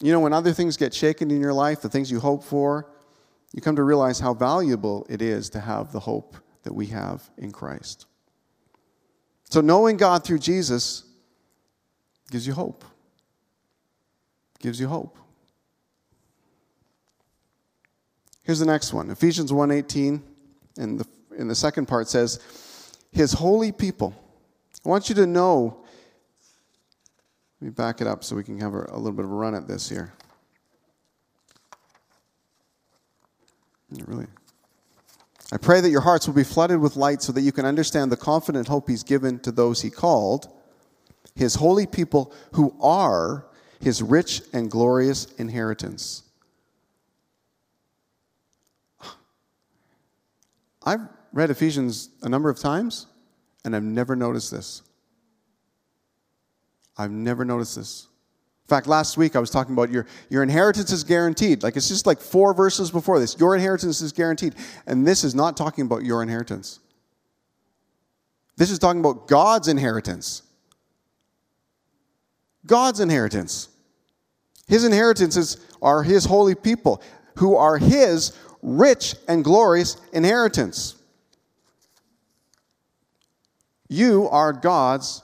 [0.00, 2.90] You know, when other things get shaken in your life, the things you hope for,
[3.52, 7.30] you come to realize how valuable it is to have the hope that we have
[7.38, 8.07] in Christ.
[9.50, 11.04] So, knowing God through Jesus
[12.30, 12.84] gives you hope.
[14.60, 15.16] Gives you hope.
[18.42, 20.22] Here's the next one Ephesians 1:18,
[20.78, 21.06] and the,
[21.36, 22.40] in the second part says,
[23.12, 24.14] His holy people.
[24.84, 25.84] I want you to know.
[27.60, 29.34] Let me back it up so we can have a, a little bit of a
[29.34, 30.12] run at this here.
[34.06, 34.26] Really.
[35.50, 38.12] I pray that your hearts will be flooded with light so that you can understand
[38.12, 40.48] the confident hope He's given to those He called,
[41.34, 43.46] His holy people who are
[43.80, 46.22] His rich and glorious inheritance.
[50.84, 53.06] I've read Ephesians a number of times,
[53.64, 54.82] and I've never noticed this.
[56.96, 58.06] I've never noticed this.
[58.68, 61.62] In fact, last week I was talking about your, your inheritance is guaranteed.
[61.62, 63.40] Like it's just like four verses before this.
[63.40, 64.54] Your inheritance is guaranteed.
[64.86, 66.78] And this is not talking about your inheritance.
[68.58, 70.42] This is talking about God's inheritance.
[72.66, 73.70] God's inheritance.
[74.66, 77.02] His inheritances are His holy people
[77.36, 80.94] who are His rich and glorious inheritance.
[83.88, 85.22] You are God's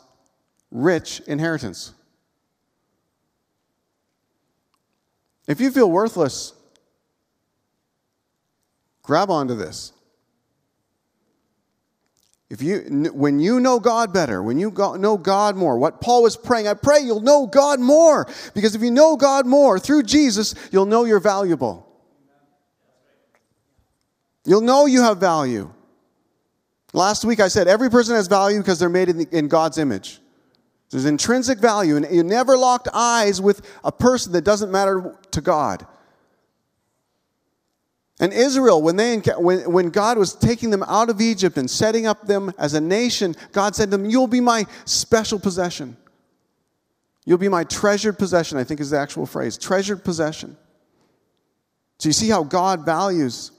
[0.70, 1.93] rich inheritance.
[5.46, 6.52] If you feel worthless,
[9.02, 9.92] grab onto this.
[12.50, 16.36] If you, when you know God better, when you know God more, what Paul was
[16.36, 18.28] praying, I pray you'll know God more.
[18.54, 21.88] Because if you know God more through Jesus, you'll know you're valuable.
[24.44, 25.72] You'll know you have value.
[26.92, 29.78] Last week I said every person has value because they're made in, the, in God's
[29.78, 30.20] image.
[30.90, 35.40] There's intrinsic value, and you never locked eyes with a person that doesn't matter to
[35.40, 35.86] God.
[38.20, 42.06] And Israel, when, they, when, when God was taking them out of Egypt and setting
[42.06, 45.96] up them as a nation, God said to them, You'll be my special possession.
[47.26, 50.56] You'll be my treasured possession, I think is the actual phrase treasured possession.
[51.98, 53.50] So you see how God values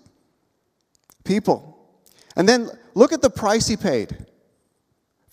[1.23, 1.71] people.
[2.35, 4.25] And then look at the price he paid.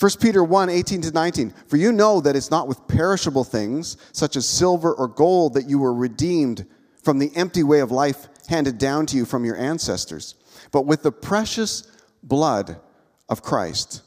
[0.03, 1.55] 1 Peter 1 18 to 19.
[1.69, 5.69] For you know that it's not with perishable things, such as silver or gold, that
[5.69, 6.67] you were redeemed
[7.05, 10.35] from the empty way of life handed down to you from your ancestors,
[10.73, 11.87] but with the precious
[12.21, 12.81] blood
[13.29, 14.03] of Christ,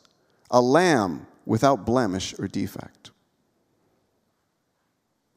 [0.52, 3.12] a lamb without blemish or defect.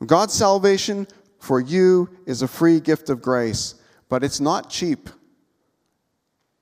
[0.05, 1.07] God's salvation
[1.39, 3.77] for you is a free gift of grace,
[4.09, 5.09] but it's not cheap.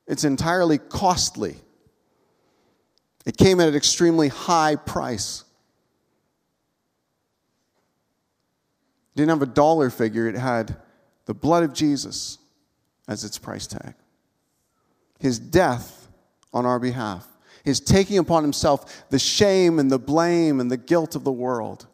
[0.06, 1.56] It's entirely costly.
[3.26, 5.42] It came at an extremely high price.
[9.14, 10.76] It didn't have a dollar figure, it had
[11.26, 12.38] the blood of Jesus
[13.08, 13.94] as its price tag.
[15.18, 16.08] His death
[16.52, 17.26] on our behalf,
[17.64, 21.86] his taking upon himself the shame and the blame and the guilt of the world.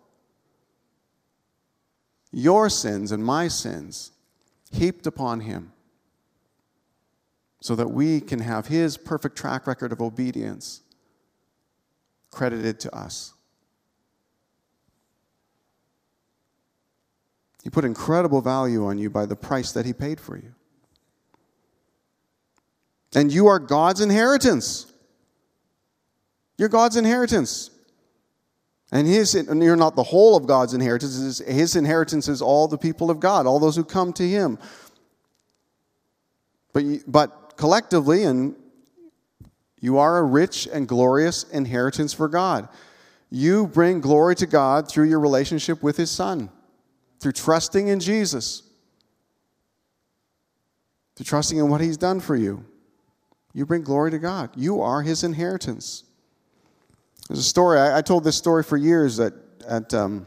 [2.31, 4.12] Your sins and my sins
[4.71, 5.73] heaped upon him
[7.61, 10.83] so that we can have his perfect track record of obedience
[12.33, 13.35] credited to us.
[17.63, 20.53] He put incredible value on you by the price that he paid for you.
[23.15, 24.91] And you are God's inheritance.
[26.59, 27.71] You're God's inheritance.
[28.91, 31.39] And his, you're not the whole of God's inheritance.
[31.39, 34.59] His inheritance is all the people of God, all those who come to him.
[36.73, 38.57] But, but collectively, and
[39.83, 42.69] you are a rich and glorious inheritance for God.
[43.31, 46.51] You bring glory to God through your relationship with His Son,
[47.21, 48.63] through trusting in Jesus.
[51.17, 52.65] through trusting in what He's done for you.
[53.53, 54.51] You bring glory to God.
[54.57, 56.05] You are His inheritance.
[57.29, 59.35] There's a story, I, I told this story for years at,
[59.69, 60.27] at um,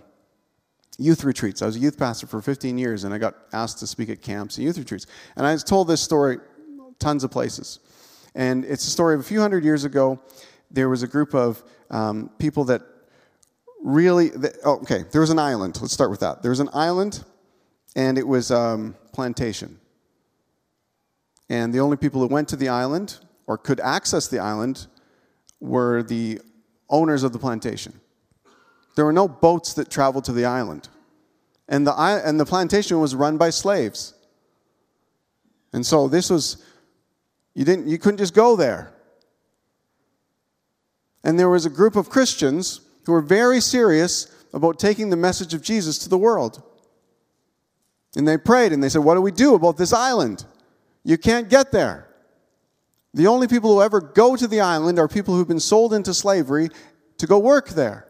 [0.98, 1.62] youth retreats.
[1.62, 4.22] I was a youth pastor for 15 years, and I got asked to speak at
[4.22, 5.08] camps and youth retreats.
[5.38, 6.40] And I told this story
[7.00, 7.80] tons of places.
[8.36, 10.20] And it's a story of a few hundred years ago.
[10.70, 12.82] There was a group of um, people that
[13.82, 14.32] really,
[14.66, 15.80] oh, okay, there was an island.
[15.82, 16.42] Let's start with that.
[16.42, 17.24] There was an island,
[17.96, 19.80] and it was um, plantation.
[21.50, 24.88] And the only people who went to the island or could access the island
[25.60, 26.42] were the
[26.90, 28.00] owners of the plantation.
[28.96, 30.90] There were no boats that traveled to the island.
[31.68, 34.14] And the, and the plantation was run by slaves.
[35.74, 36.64] And so this was,
[37.56, 38.94] you, didn't, you couldn't just go there.
[41.24, 45.54] And there was a group of Christians who were very serious about taking the message
[45.54, 46.62] of Jesus to the world.
[48.16, 50.46] And they prayed and they said, What do we do about this island?
[51.04, 52.08] You can't get there.
[53.14, 56.14] The only people who ever go to the island are people who've been sold into
[56.14, 56.70] slavery
[57.18, 58.08] to go work there.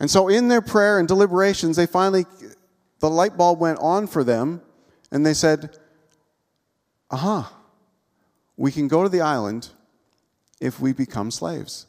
[0.00, 2.24] And so, in their prayer and deliberations, they finally,
[3.00, 4.62] the light bulb went on for them,
[5.10, 5.76] and they said,
[7.10, 7.56] Aha, uh-huh,
[8.56, 9.70] we can go to the island
[10.60, 11.86] if we become slaves.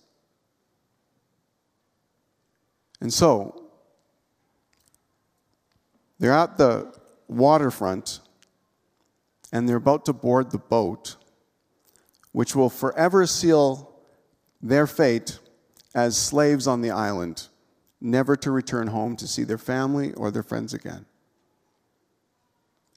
[3.01, 3.63] And so,
[6.19, 6.93] they're at the
[7.27, 8.19] waterfront
[9.51, 11.15] and they're about to board the boat,
[12.31, 13.91] which will forever seal
[14.61, 15.39] their fate
[15.95, 17.47] as slaves on the island,
[17.99, 21.05] never to return home to see their family or their friends again.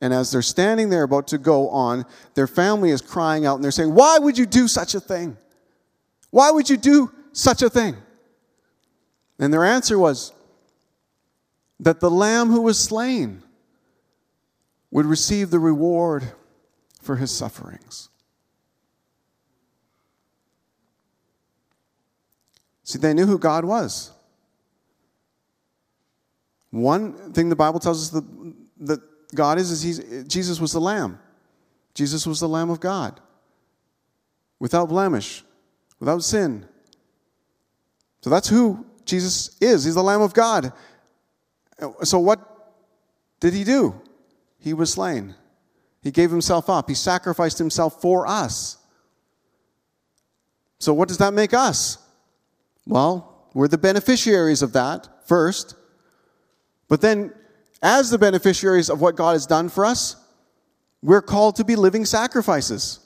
[0.02, 3.62] And as they're standing there about to go on, their family is crying out and
[3.62, 5.36] they're saying, Why would you do such a thing?
[6.30, 7.96] Why would you do such a thing?
[9.38, 10.32] And their answer was
[11.78, 13.44] that the lamb who was slain
[14.90, 16.32] would receive the reward
[17.00, 18.08] for his sufferings.
[22.82, 24.10] See, they knew who God was.
[26.70, 28.22] One thing the Bible tells us
[28.80, 29.00] that,
[29.34, 31.18] God is, is he's, Jesus was the Lamb.
[31.94, 33.20] Jesus was the Lamb of God,
[34.58, 35.44] without blemish,
[36.00, 36.66] without sin.
[38.22, 39.84] So that's who Jesus is.
[39.84, 40.72] He's the Lamb of God.
[42.02, 42.40] So, what
[43.40, 44.00] did he do?
[44.58, 45.34] He was slain.
[46.02, 46.88] He gave himself up.
[46.88, 48.78] He sacrificed himself for us.
[50.78, 51.98] So, what does that make us?
[52.86, 55.74] Well, we're the beneficiaries of that first.
[56.88, 57.32] But then,
[57.82, 60.16] as the beneficiaries of what God has done for us,
[61.02, 63.00] we're called to be living sacrifices,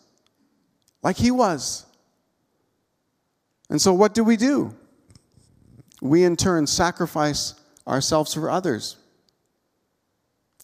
[1.02, 1.86] like He was.
[3.70, 4.74] And so, what do we do?
[6.00, 7.54] we in turn sacrifice
[7.86, 8.96] ourselves for others.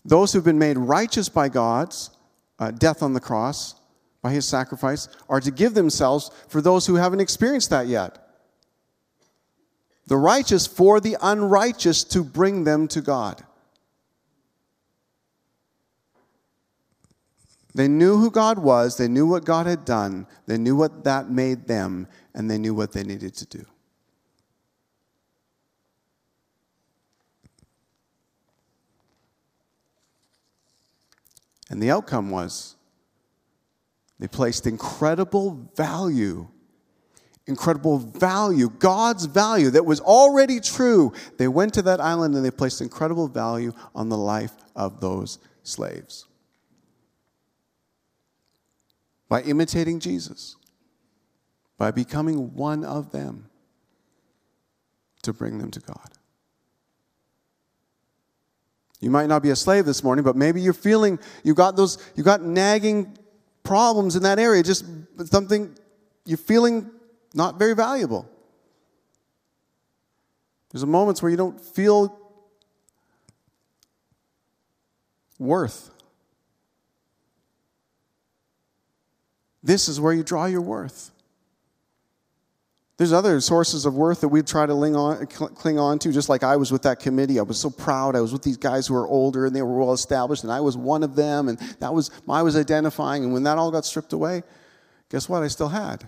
[0.04, 2.10] Those who've been made righteous by God's
[2.58, 3.76] uh, death on the cross,
[4.20, 8.18] by his sacrifice, are to give themselves for those who haven't experienced that yet.
[10.06, 13.44] The righteous for the unrighteous to bring them to God.
[17.75, 21.31] They knew who God was, they knew what God had done, they knew what that
[21.31, 23.64] made them, and they knew what they needed to do.
[31.70, 32.77] And the outcome was
[34.18, 36.47] they placed incredible value,
[37.47, 41.14] incredible value, God's value that was already true.
[41.39, 45.39] They went to that island and they placed incredible value on the life of those
[45.62, 46.27] slaves.
[49.33, 50.57] By imitating Jesus,
[51.78, 53.49] by becoming one of them
[55.22, 56.11] to bring them to God.
[59.01, 61.97] You might not be a slave this morning, but maybe you're feeling you got those
[62.14, 63.16] you got nagging
[63.62, 64.85] problems in that area, just
[65.24, 65.78] something
[66.26, 66.91] you're feeling
[67.33, 68.28] not very valuable.
[70.72, 72.20] There's moments where you don't feel
[75.39, 75.89] worth.
[79.62, 81.10] This is where you draw your worth.
[82.98, 86.44] There's other sources of worth that we try to on, cling on to, just like
[86.44, 87.38] I was with that committee.
[87.38, 88.14] I was so proud.
[88.14, 90.60] I was with these guys who were older and they were well established, and I
[90.60, 93.24] was one of them, and that was I was identifying.
[93.24, 94.42] And when that all got stripped away,
[95.10, 95.42] guess what?
[95.42, 96.06] I still had.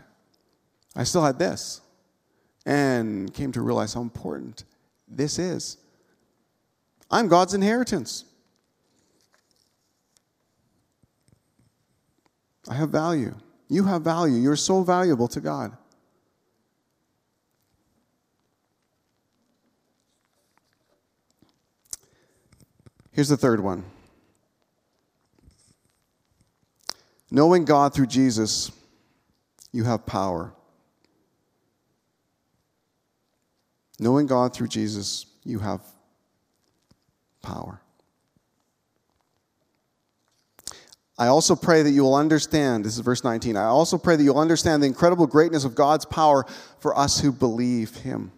[0.94, 1.80] I still had this,
[2.64, 4.62] and came to realize how important
[5.08, 5.78] this is.
[7.10, 8.24] I'm God's inheritance.
[12.68, 13.34] I have value.
[13.68, 14.36] You have value.
[14.36, 15.76] You're so valuable to God.
[23.12, 23.84] Here's the third one
[27.30, 28.70] Knowing God through Jesus,
[29.72, 30.52] you have power.
[33.98, 35.80] Knowing God through Jesus, you have
[37.42, 37.80] power.
[41.16, 43.56] I also pray that you will understand, this is verse 19.
[43.56, 46.44] I also pray that you'll understand the incredible greatness of God's power
[46.80, 48.32] for us who believe Him.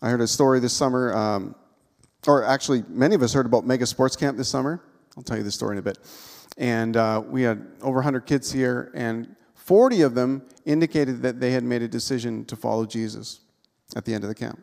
[0.00, 1.54] I heard a story this summer, um,
[2.26, 4.82] or actually, many of us heard about Mega Sports Camp this summer.
[5.16, 5.98] I'll tell you the story in a bit.
[6.56, 11.50] And uh, we had over 100 kids here, and 40 of them indicated that they
[11.50, 13.40] had made a decision to follow Jesus
[13.94, 14.62] at the end of the camp.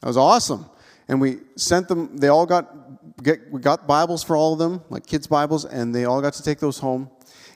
[0.00, 0.66] That was awesome.
[1.08, 2.87] And we sent them, they all got
[3.22, 6.34] get, we got Bibles for all of them, like kids' Bibles, and they all got
[6.34, 7.10] to take those home.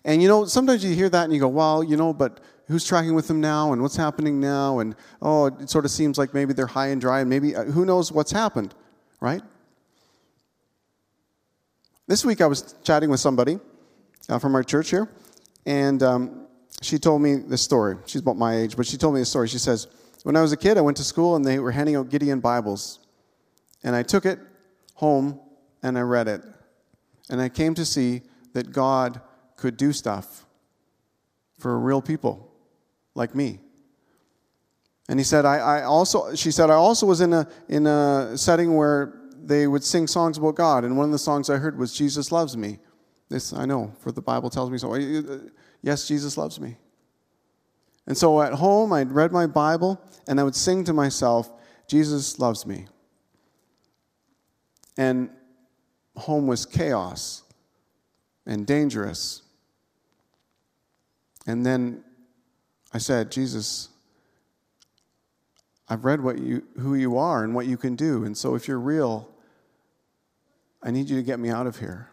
[0.05, 2.85] And you know, sometimes you hear that and you go, well, you know, but who's
[2.85, 4.81] tracking with them now and what's happening now?
[4.81, 7.65] And oh, it sort of seems like maybe they're high and dry and maybe uh,
[7.65, 8.75] who knows what's happened,
[9.21, 9.43] right?
[12.09, 13.59] This week I was chatting with somebody
[14.29, 15.09] uh, from our church here,
[15.67, 16.47] and um,
[16.83, 17.97] she told me this story.
[18.07, 19.49] She's about my age, but she told me this story.
[19.49, 19.87] She says,
[20.25, 22.41] When I was a kid, I went to school and they were handing out Gideon
[22.41, 22.99] Bibles.
[23.85, 24.39] And I took it
[24.95, 25.41] home
[25.83, 26.43] and I read it.
[27.31, 28.23] And I came to see
[28.53, 29.21] that God
[29.57, 30.47] could do stuff
[31.59, 32.53] for real people
[33.15, 33.61] like me.
[35.09, 38.37] And he said, I, I also, she said, I also was in a, in a
[38.37, 40.85] setting where they would sing songs about God.
[40.85, 42.79] And one of the songs I heard was, Jesus loves me.
[43.29, 44.95] This I know, for the Bible tells me so.
[44.95, 45.39] Uh,
[45.83, 46.77] yes, Jesus loves me.
[48.07, 51.51] And so at home, I'd read my Bible and I would sing to myself,
[51.87, 52.87] Jesus loves me.
[54.97, 55.31] And
[56.17, 57.43] home was chaos
[58.47, 59.43] and dangerous.
[61.47, 62.05] And then
[62.93, 63.89] I said, Jesus,
[65.89, 68.25] I've read what you, who you are and what you can do.
[68.25, 69.29] And so if you're real,
[70.83, 72.11] I need you to get me out of here.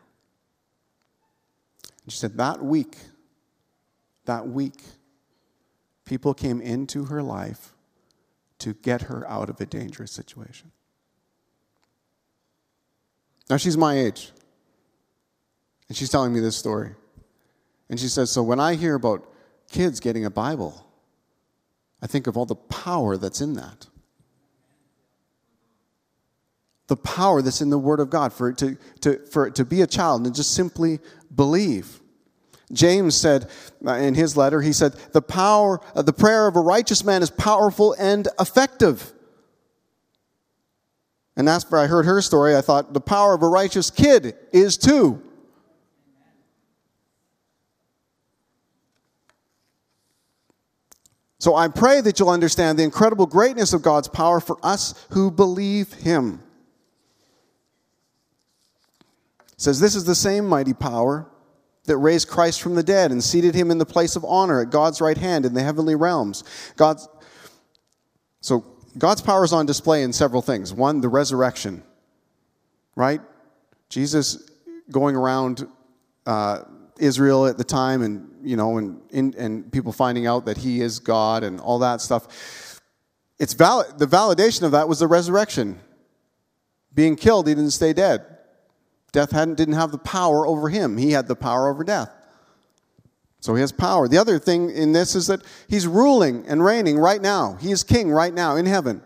[2.03, 2.97] And she said, That week,
[4.25, 4.81] that week,
[6.05, 7.73] people came into her life
[8.59, 10.71] to get her out of a dangerous situation.
[13.49, 14.31] Now, she's my age.
[15.87, 16.91] And she's telling me this story.
[17.89, 19.27] And she says, So when I hear about
[19.71, 20.85] kids getting a Bible,
[22.01, 23.87] I think of all the power that's in that.
[26.87, 29.65] The power that's in the Word of God for it to, to, for it to
[29.65, 30.99] be a child and just simply
[31.35, 31.99] believe.
[32.71, 33.49] James said
[33.85, 37.23] uh, in his letter, he said, The power, uh, the prayer of a righteous man
[37.23, 39.11] is powerful and effective.
[41.39, 44.75] And after I heard her story, I thought the power of a righteous kid is
[44.75, 45.23] too.
[51.39, 55.31] So I pray that you'll understand the incredible greatness of God's power for us who
[55.31, 56.43] believe Him.
[59.53, 61.25] It says, This is the same mighty power
[61.85, 64.71] that raised Christ from the dead and seated him in the place of honor at
[64.71, 66.43] God's right hand in the heavenly realms.
[66.75, 67.07] God's,
[68.41, 68.65] so
[68.99, 70.73] God's power is on display in several things.
[70.73, 71.83] One, the resurrection,
[72.95, 73.21] right?
[73.89, 74.49] Jesus
[74.91, 75.67] going around
[76.25, 76.63] uh,
[76.99, 79.01] Israel at the time, and you know, and
[79.35, 82.81] and people finding out that He is God and all that stuff.
[83.39, 83.97] It's valid.
[83.97, 85.79] The validation of that was the resurrection.
[86.93, 88.25] Being killed, he didn't stay dead.
[89.11, 90.97] Death hadn't, didn't have the power over him.
[90.97, 92.11] He had the power over death.
[93.39, 94.07] So he has power.
[94.07, 97.57] The other thing in this is that he's ruling and reigning right now.
[97.59, 99.01] He is king right now in heaven.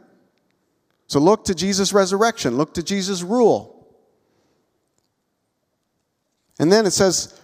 [1.07, 3.88] So look to Jesus' resurrection, look to Jesus' rule.
[6.59, 7.39] And then it says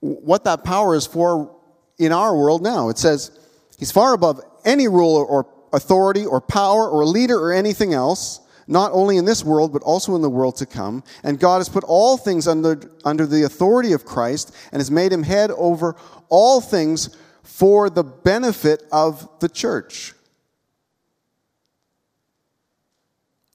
[0.00, 1.56] what that power is for
[1.98, 2.88] in our world now.
[2.88, 3.30] It says
[3.78, 8.92] he's far above any ruler or authority or power or leader or anything else not
[8.92, 11.02] only in this world, but also in the world to come.
[11.22, 15.12] And God has put all things under, under the authority of Christ and has made
[15.12, 15.96] him head over
[16.28, 20.14] all things for the benefit of the church.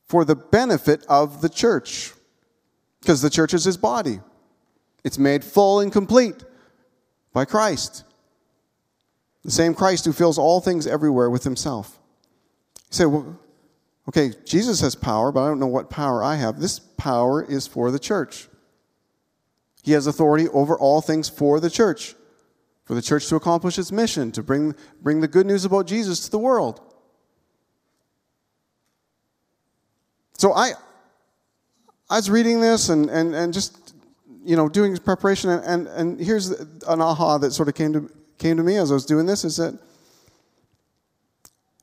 [0.08, 2.14] For the benefit of the church.
[3.02, 4.20] Because the church is his body,
[5.04, 6.44] it's made full and complete
[7.32, 8.04] by Christ.
[9.46, 11.98] The same Christ who fills all things everywhere with himself.
[12.76, 13.40] You say, well,
[14.08, 16.60] Okay, Jesus has power, but I don't know what power I have.
[16.60, 18.48] This power is for the church.
[19.84, 22.16] He has authority over all things for the church,
[22.86, 26.22] for the church to accomplish its mission, to bring, bring the good news about Jesus
[26.22, 26.82] to the world.
[30.38, 30.72] So I,
[32.10, 33.94] I was reading this and, and, and just,
[34.44, 38.10] you know, doing preparation, and, and, and here's an aha that sort of came to,
[38.38, 39.78] came to me as I was doing this is that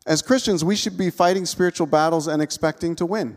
[0.06, 3.36] as Christians, we should be fighting spiritual battles and expecting to win.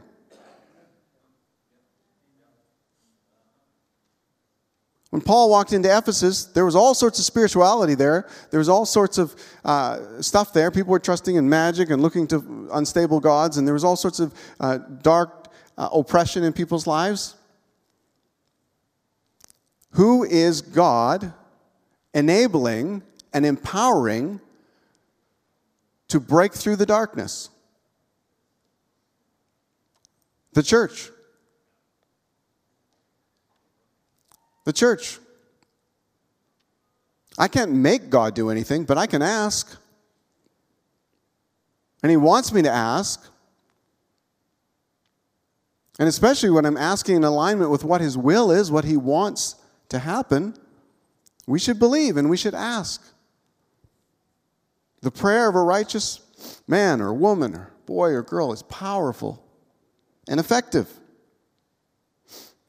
[5.10, 8.28] When Paul walked into Ephesus, there was all sorts of spirituality there.
[8.52, 10.70] There was all sorts of uh, stuff there.
[10.70, 14.20] People were trusting in magic and looking to unstable gods, and there was all sorts
[14.20, 15.48] of uh, dark
[15.78, 17.36] uh, oppression in people's lives.
[19.92, 21.34] Who is God
[22.14, 23.02] enabling
[23.34, 24.42] and empowering
[26.10, 27.50] to break through the darkness?
[30.54, 31.12] The church.
[34.66, 35.20] The church.
[37.38, 39.78] I can't make God do anything, but I can ask.
[42.02, 43.24] And He wants me to ask.
[46.00, 49.56] And especially when I'm asking in alignment with what His will is, what He wants
[49.90, 50.56] to happen,
[51.46, 53.04] we should believe and we should ask.
[55.02, 56.22] The prayer of a righteous
[56.68, 59.44] man or woman or boy or girl is powerful
[60.28, 60.90] and effective.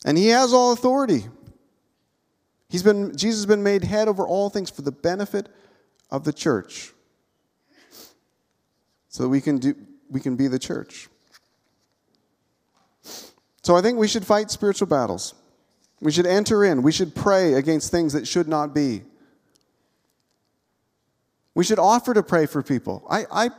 [0.04, 1.26] And He has all authority.
[2.68, 5.48] He's been, Jesus has been made head over all things for the benefit
[6.10, 6.92] of the church.
[9.08, 9.74] So that we can, do,
[10.10, 11.08] we can be the church.
[13.62, 15.34] So I think we should fight spiritual battles.
[16.00, 16.82] We should enter in.
[16.82, 19.02] We should pray against things that should not be.
[21.58, 23.04] We should offer to pray for people.
[23.10, 23.50] I, I,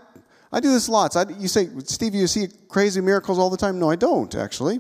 [0.54, 1.18] I do this lots.
[1.18, 3.78] I, you say, Steve, you see crazy miracles all the time?
[3.78, 4.80] No, I don't, actually.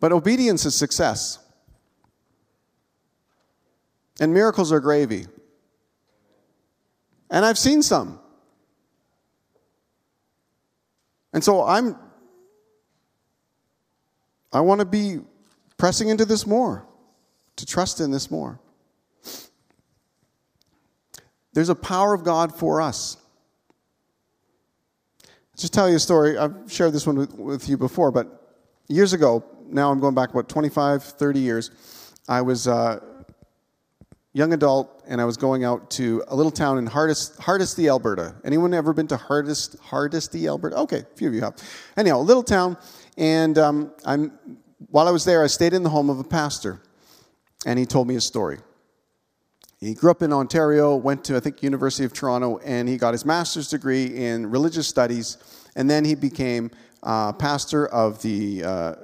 [0.00, 1.38] But obedience is success.
[4.18, 5.26] And miracles are gravy.
[7.30, 8.18] And I've seen some.
[11.32, 11.94] And so I'm
[14.52, 15.20] I want to be
[15.76, 16.84] pressing into this more,
[17.54, 18.58] to trust in this more.
[21.52, 23.16] There's a power of God for us.
[25.24, 26.38] I'll just tell you a story.
[26.38, 30.34] I've shared this one with, with you before, but years ago, now I'm going back,
[30.34, 31.70] what, 25, 30 years,
[32.28, 33.00] I was uh,
[34.32, 38.34] young adult, and I was going out to a little town in Hardest, Hardisty, Alberta.
[38.44, 40.76] Anyone ever been to Hardest, Hardisty, Alberta?
[40.76, 41.56] Okay, a few of you have.
[41.96, 42.76] Anyhow, a little town,
[43.16, 44.32] and um, I'm,
[44.90, 46.80] while I was there, I stayed in the home of a pastor,
[47.66, 48.58] and he told me a story.
[49.80, 53.12] He grew up in Ontario, went to, I think, University of Toronto, and he got
[53.14, 55.38] his master's degree in religious studies,
[55.74, 56.70] and then he became
[57.02, 58.94] uh, pastor of the uh,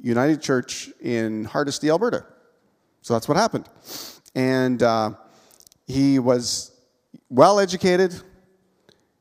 [0.00, 2.24] United Church in Hardisty, Alberta.
[3.02, 3.68] So that's what happened.
[4.34, 5.10] And uh,
[5.86, 6.72] he was
[7.28, 8.14] well educated.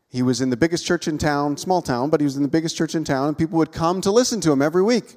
[0.07, 2.47] He was in the biggest church in town, small town, but he was in the
[2.47, 5.15] biggest church in town, and people would come to listen to him every week.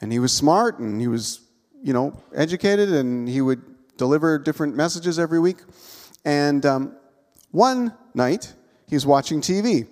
[0.00, 1.40] And he was smart and he was,
[1.82, 3.62] you know, educated, and he would
[3.96, 5.58] deliver different messages every week.
[6.24, 6.96] And um,
[7.50, 8.52] one night,
[8.86, 9.86] he's watching TV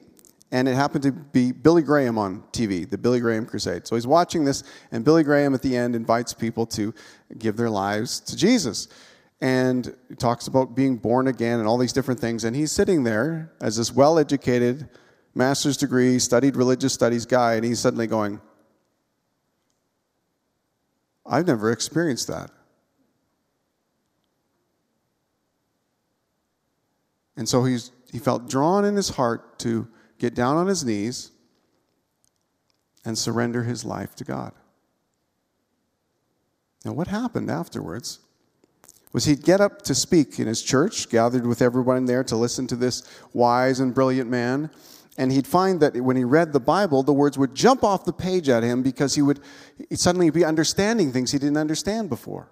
[0.51, 3.87] and it happened to be Billy Graham on TV, the Billy Graham Crusade.
[3.87, 6.95] So he's watching this, and Billy Graham at the end invites people to
[7.37, 8.89] give their lives to Jesus.
[9.41, 12.45] And he talks about being born again and all these different things.
[12.45, 14.89] And he's sitting there as this well educated,
[15.35, 18.41] master's degree, studied religious studies guy, and he's suddenly going,
[21.29, 22.51] I've never experienced that.
[27.37, 29.87] And so he's, he felt drawn in his heart to
[30.19, 31.31] get down on his knees
[33.05, 34.53] and surrender his life to God.
[36.85, 38.21] Now, what happened afterwards
[39.13, 42.67] was he'd get up to speak in his church, gathered with everyone there to listen
[42.67, 43.03] to this
[43.33, 44.71] wise and brilliant man.
[45.19, 48.13] And he'd find that when he read the Bible, the words would jump off the
[48.13, 49.41] page at him because he would
[49.93, 52.49] suddenly be understanding things he didn't understand before.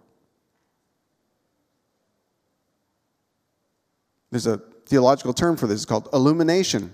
[4.32, 6.92] There's a theological term for this, it's called illumination.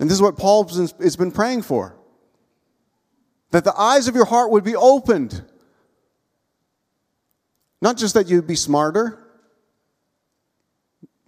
[0.00, 1.96] And this is what Paul has been praying for
[3.52, 5.42] that the eyes of your heart would be opened.
[7.80, 9.22] Not just that you'd be smarter.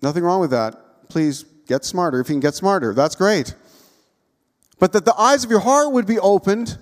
[0.02, 1.08] Nothing wrong with that.
[1.08, 2.18] Please get smarter.
[2.20, 3.54] If you can get smarter, that's great.
[4.80, 6.78] But that the eyes of your heart would be opened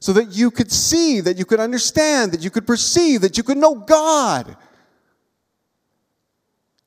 [0.00, 3.42] so that you could see, that you could understand, that you could perceive, that you
[3.42, 4.56] could know God.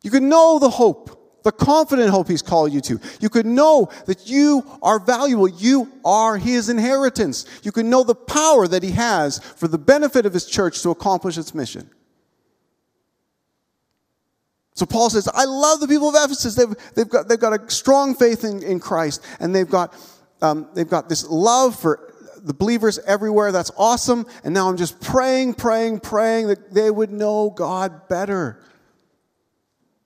[0.03, 2.99] You could know the hope the confident hope He's called you to.
[3.19, 5.47] You could know that you are valuable.
[5.47, 7.45] You are His inheritance.
[7.63, 10.89] You can know the power that He has for the benefit of His church to
[10.89, 11.89] accomplish its mission.
[14.79, 16.55] So Paul says, I love the people of Ephesus.
[16.55, 19.93] They've, they've, got, they've got a strong faith in, in Christ, and they've got,
[20.41, 23.51] um, they've got this love for the believers everywhere.
[23.51, 24.25] That's awesome.
[24.45, 28.63] And now I'm just praying, praying, praying that they would know God better.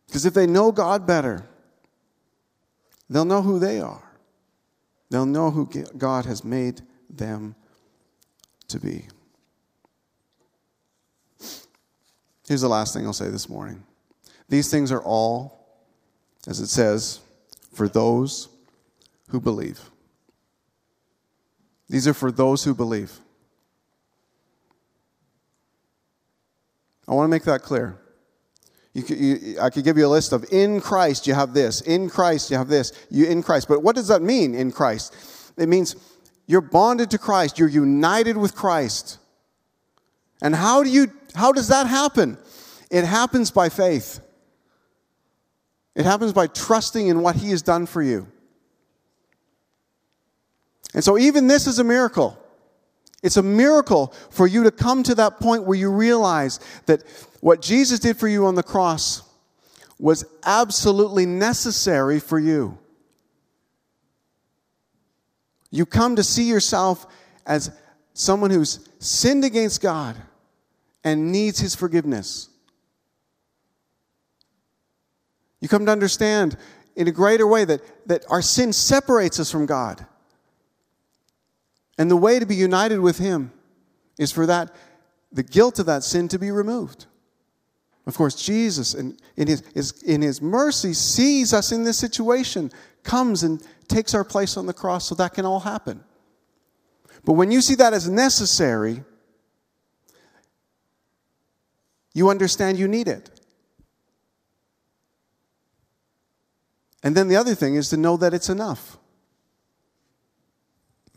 [0.08, 1.46] Because if they know God better,
[3.12, 4.18] they'll know who they are.
[5.12, 5.68] They'll know who
[6.00, 7.54] God has made them
[8.70, 9.06] to be.
[12.48, 13.84] Here's the last thing I'll say this morning.
[14.54, 15.66] These things are all,
[16.46, 17.22] as it says,
[17.74, 18.50] for those
[19.30, 19.80] who believe.
[21.90, 23.12] These are for those who believe.
[27.08, 28.00] I want to make that clear.
[28.94, 32.08] You you, I could give you a list of in Christ you have this, in
[32.08, 33.68] Christ you have this, you in Christ.
[33.68, 35.16] But what does that mean in Christ?
[35.58, 35.96] It means
[36.46, 39.18] you're bonded to Christ, you're united with Christ.
[40.44, 42.38] And how do you how does that happen?
[42.92, 44.20] It happens by faith.
[45.96, 48.28] It happens by trusting in what he has done for you.
[50.94, 52.38] And so even this is a miracle.
[53.22, 57.04] It's a miracle for you to come to that point where you realize that
[57.40, 59.24] what Jesus did for you on the cross
[59.98, 62.78] was absolutely necessary for you.
[65.72, 67.08] You come to see yourself
[67.46, 67.72] as
[68.14, 70.16] someone who's sinned against God
[71.04, 72.50] and needs his forgiveness.
[75.64, 76.58] You come to understand
[76.98, 80.06] in a greater way that, that our sin separates us from God.
[81.98, 83.54] And the way to be united with Him
[84.20, 84.76] is for that,
[85.32, 87.06] the guilt of that sin to be removed.
[88.06, 92.70] Of course, Jesus, in, in, his, in his mercy, sees us in this situation,
[93.04, 96.04] comes and takes our place on the cross so that can all happen.
[97.24, 99.02] But when you see that as necessary,
[102.14, 103.30] you understand you need it.
[107.04, 108.98] And then the other thing is to know that it's enough.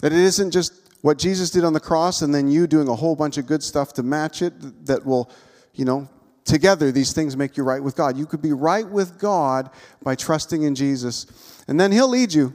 [0.00, 2.94] That it isn't just what Jesus did on the cross and then you doing a
[2.94, 5.30] whole bunch of good stuff to match it that will,
[5.72, 6.08] you know,
[6.44, 8.16] together these things make you right with God.
[8.16, 9.70] You could be right with God
[10.02, 11.26] by trusting in Jesus.
[11.68, 12.54] And then He'll lead you,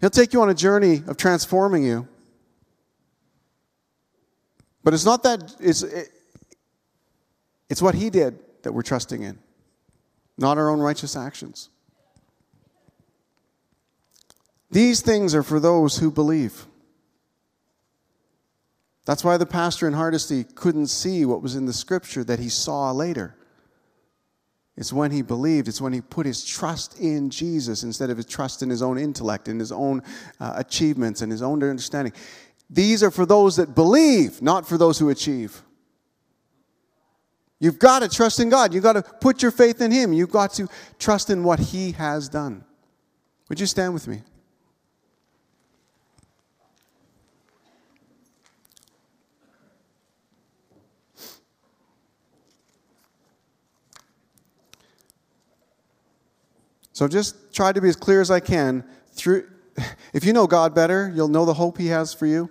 [0.00, 2.08] He'll take you on a journey of transforming you.
[4.82, 6.10] But it's not that, it's, it,
[7.70, 9.38] it's what He did that we're trusting in,
[10.36, 11.70] not our own righteous actions.
[14.74, 16.66] These things are for those who believe.
[19.04, 22.48] That's why the pastor in Hardisty couldn't see what was in the scripture that he
[22.48, 23.36] saw later.
[24.76, 28.26] It's when he believed, it's when he put his trust in Jesus instead of his
[28.26, 30.02] trust in his own intellect, in his own
[30.40, 32.12] uh, achievements, and his own understanding.
[32.68, 35.62] These are for those that believe, not for those who achieve.
[37.60, 38.74] You've got to trust in God.
[38.74, 40.12] You've got to put your faith in Him.
[40.12, 40.66] You've got to
[40.98, 42.64] trust in what He has done.
[43.48, 44.22] Would you stand with me?
[56.94, 58.84] So just try to be as clear as I can.
[59.12, 59.48] Through,
[60.14, 62.48] if you know God better, you'll know the hope He has for you.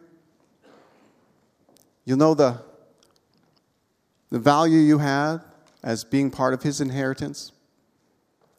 [2.04, 2.62] You'll know the,
[4.30, 5.40] the value you had
[5.82, 7.54] as being part of His inheritance,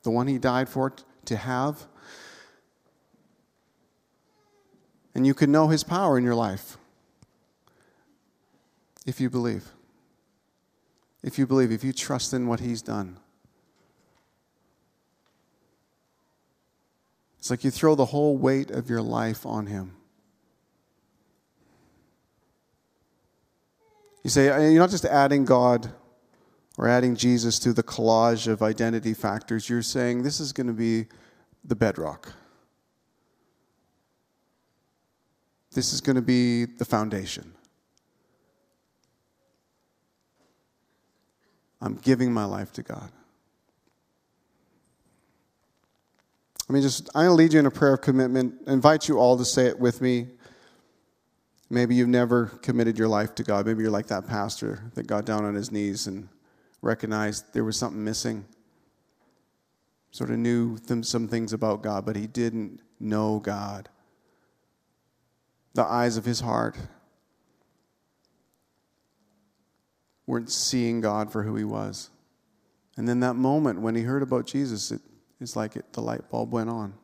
[0.03, 0.95] the one He died for
[1.27, 1.87] to have.
[5.15, 6.79] And you can know His power in your life
[9.05, 9.67] if you believe.
[11.23, 13.19] If you believe, if you trust in what He's done.
[17.45, 19.95] It's like you throw the whole weight of your life on Him.
[24.23, 25.93] You say, uh, you're not just adding God
[26.79, 29.69] or adding Jesus to the collage of identity factors.
[29.69, 31.05] You're saying this is going to be
[31.63, 32.33] the bedrock.
[35.73, 37.53] This is going to be the foundation.
[41.83, 43.13] I'm giving my life to God.
[46.69, 48.55] I mean, just I'm going to lead you in a prayer of commitment.
[48.67, 50.29] Invite you all to say it with me.
[51.69, 53.67] Maybe you've never committed your life to God.
[53.67, 56.29] Maybe you're like that pastor that got down on his knees and
[56.81, 58.45] recognized there was something missing.
[60.11, 63.89] Sort of knew some things about God, but he didn't know God.
[65.75, 66.77] The eyes of his heart
[70.27, 72.11] weren't seeing God for who he was.
[72.97, 75.01] And then that moment when he heard about Jesus, it
[75.41, 76.95] it's like it, the light bulb went on.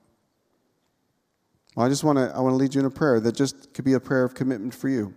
[1.75, 3.73] Well, I just want to I want to lead you in a prayer that just
[3.75, 5.15] could be a prayer of commitment for you.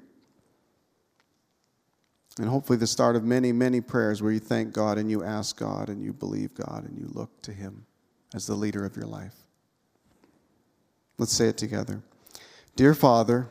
[2.39, 5.55] And hopefully the start of many, many prayers where you thank God and you ask
[5.57, 7.85] God and you believe God and you look to Him
[8.33, 9.35] as the leader of your life.
[11.19, 12.01] Let's say it together.
[12.75, 13.49] Dear Father,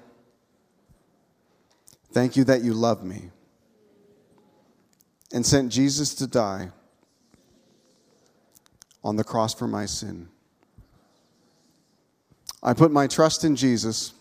[2.13, 3.31] thank you that you love me
[5.33, 6.73] and sent Jesus to die
[9.05, 10.29] on the cross for my sin.
[12.63, 14.15] I put my trust in Jesus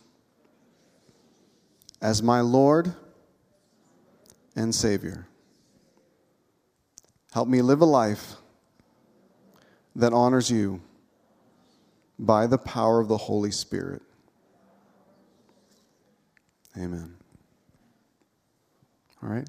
[2.01, 2.93] as my Lord
[4.55, 5.27] and Savior.
[7.33, 8.35] Help me live a life
[9.95, 10.81] that honors you
[12.17, 14.01] by the power of the Holy Spirit.
[16.77, 17.15] Amen.
[19.21, 19.47] All right.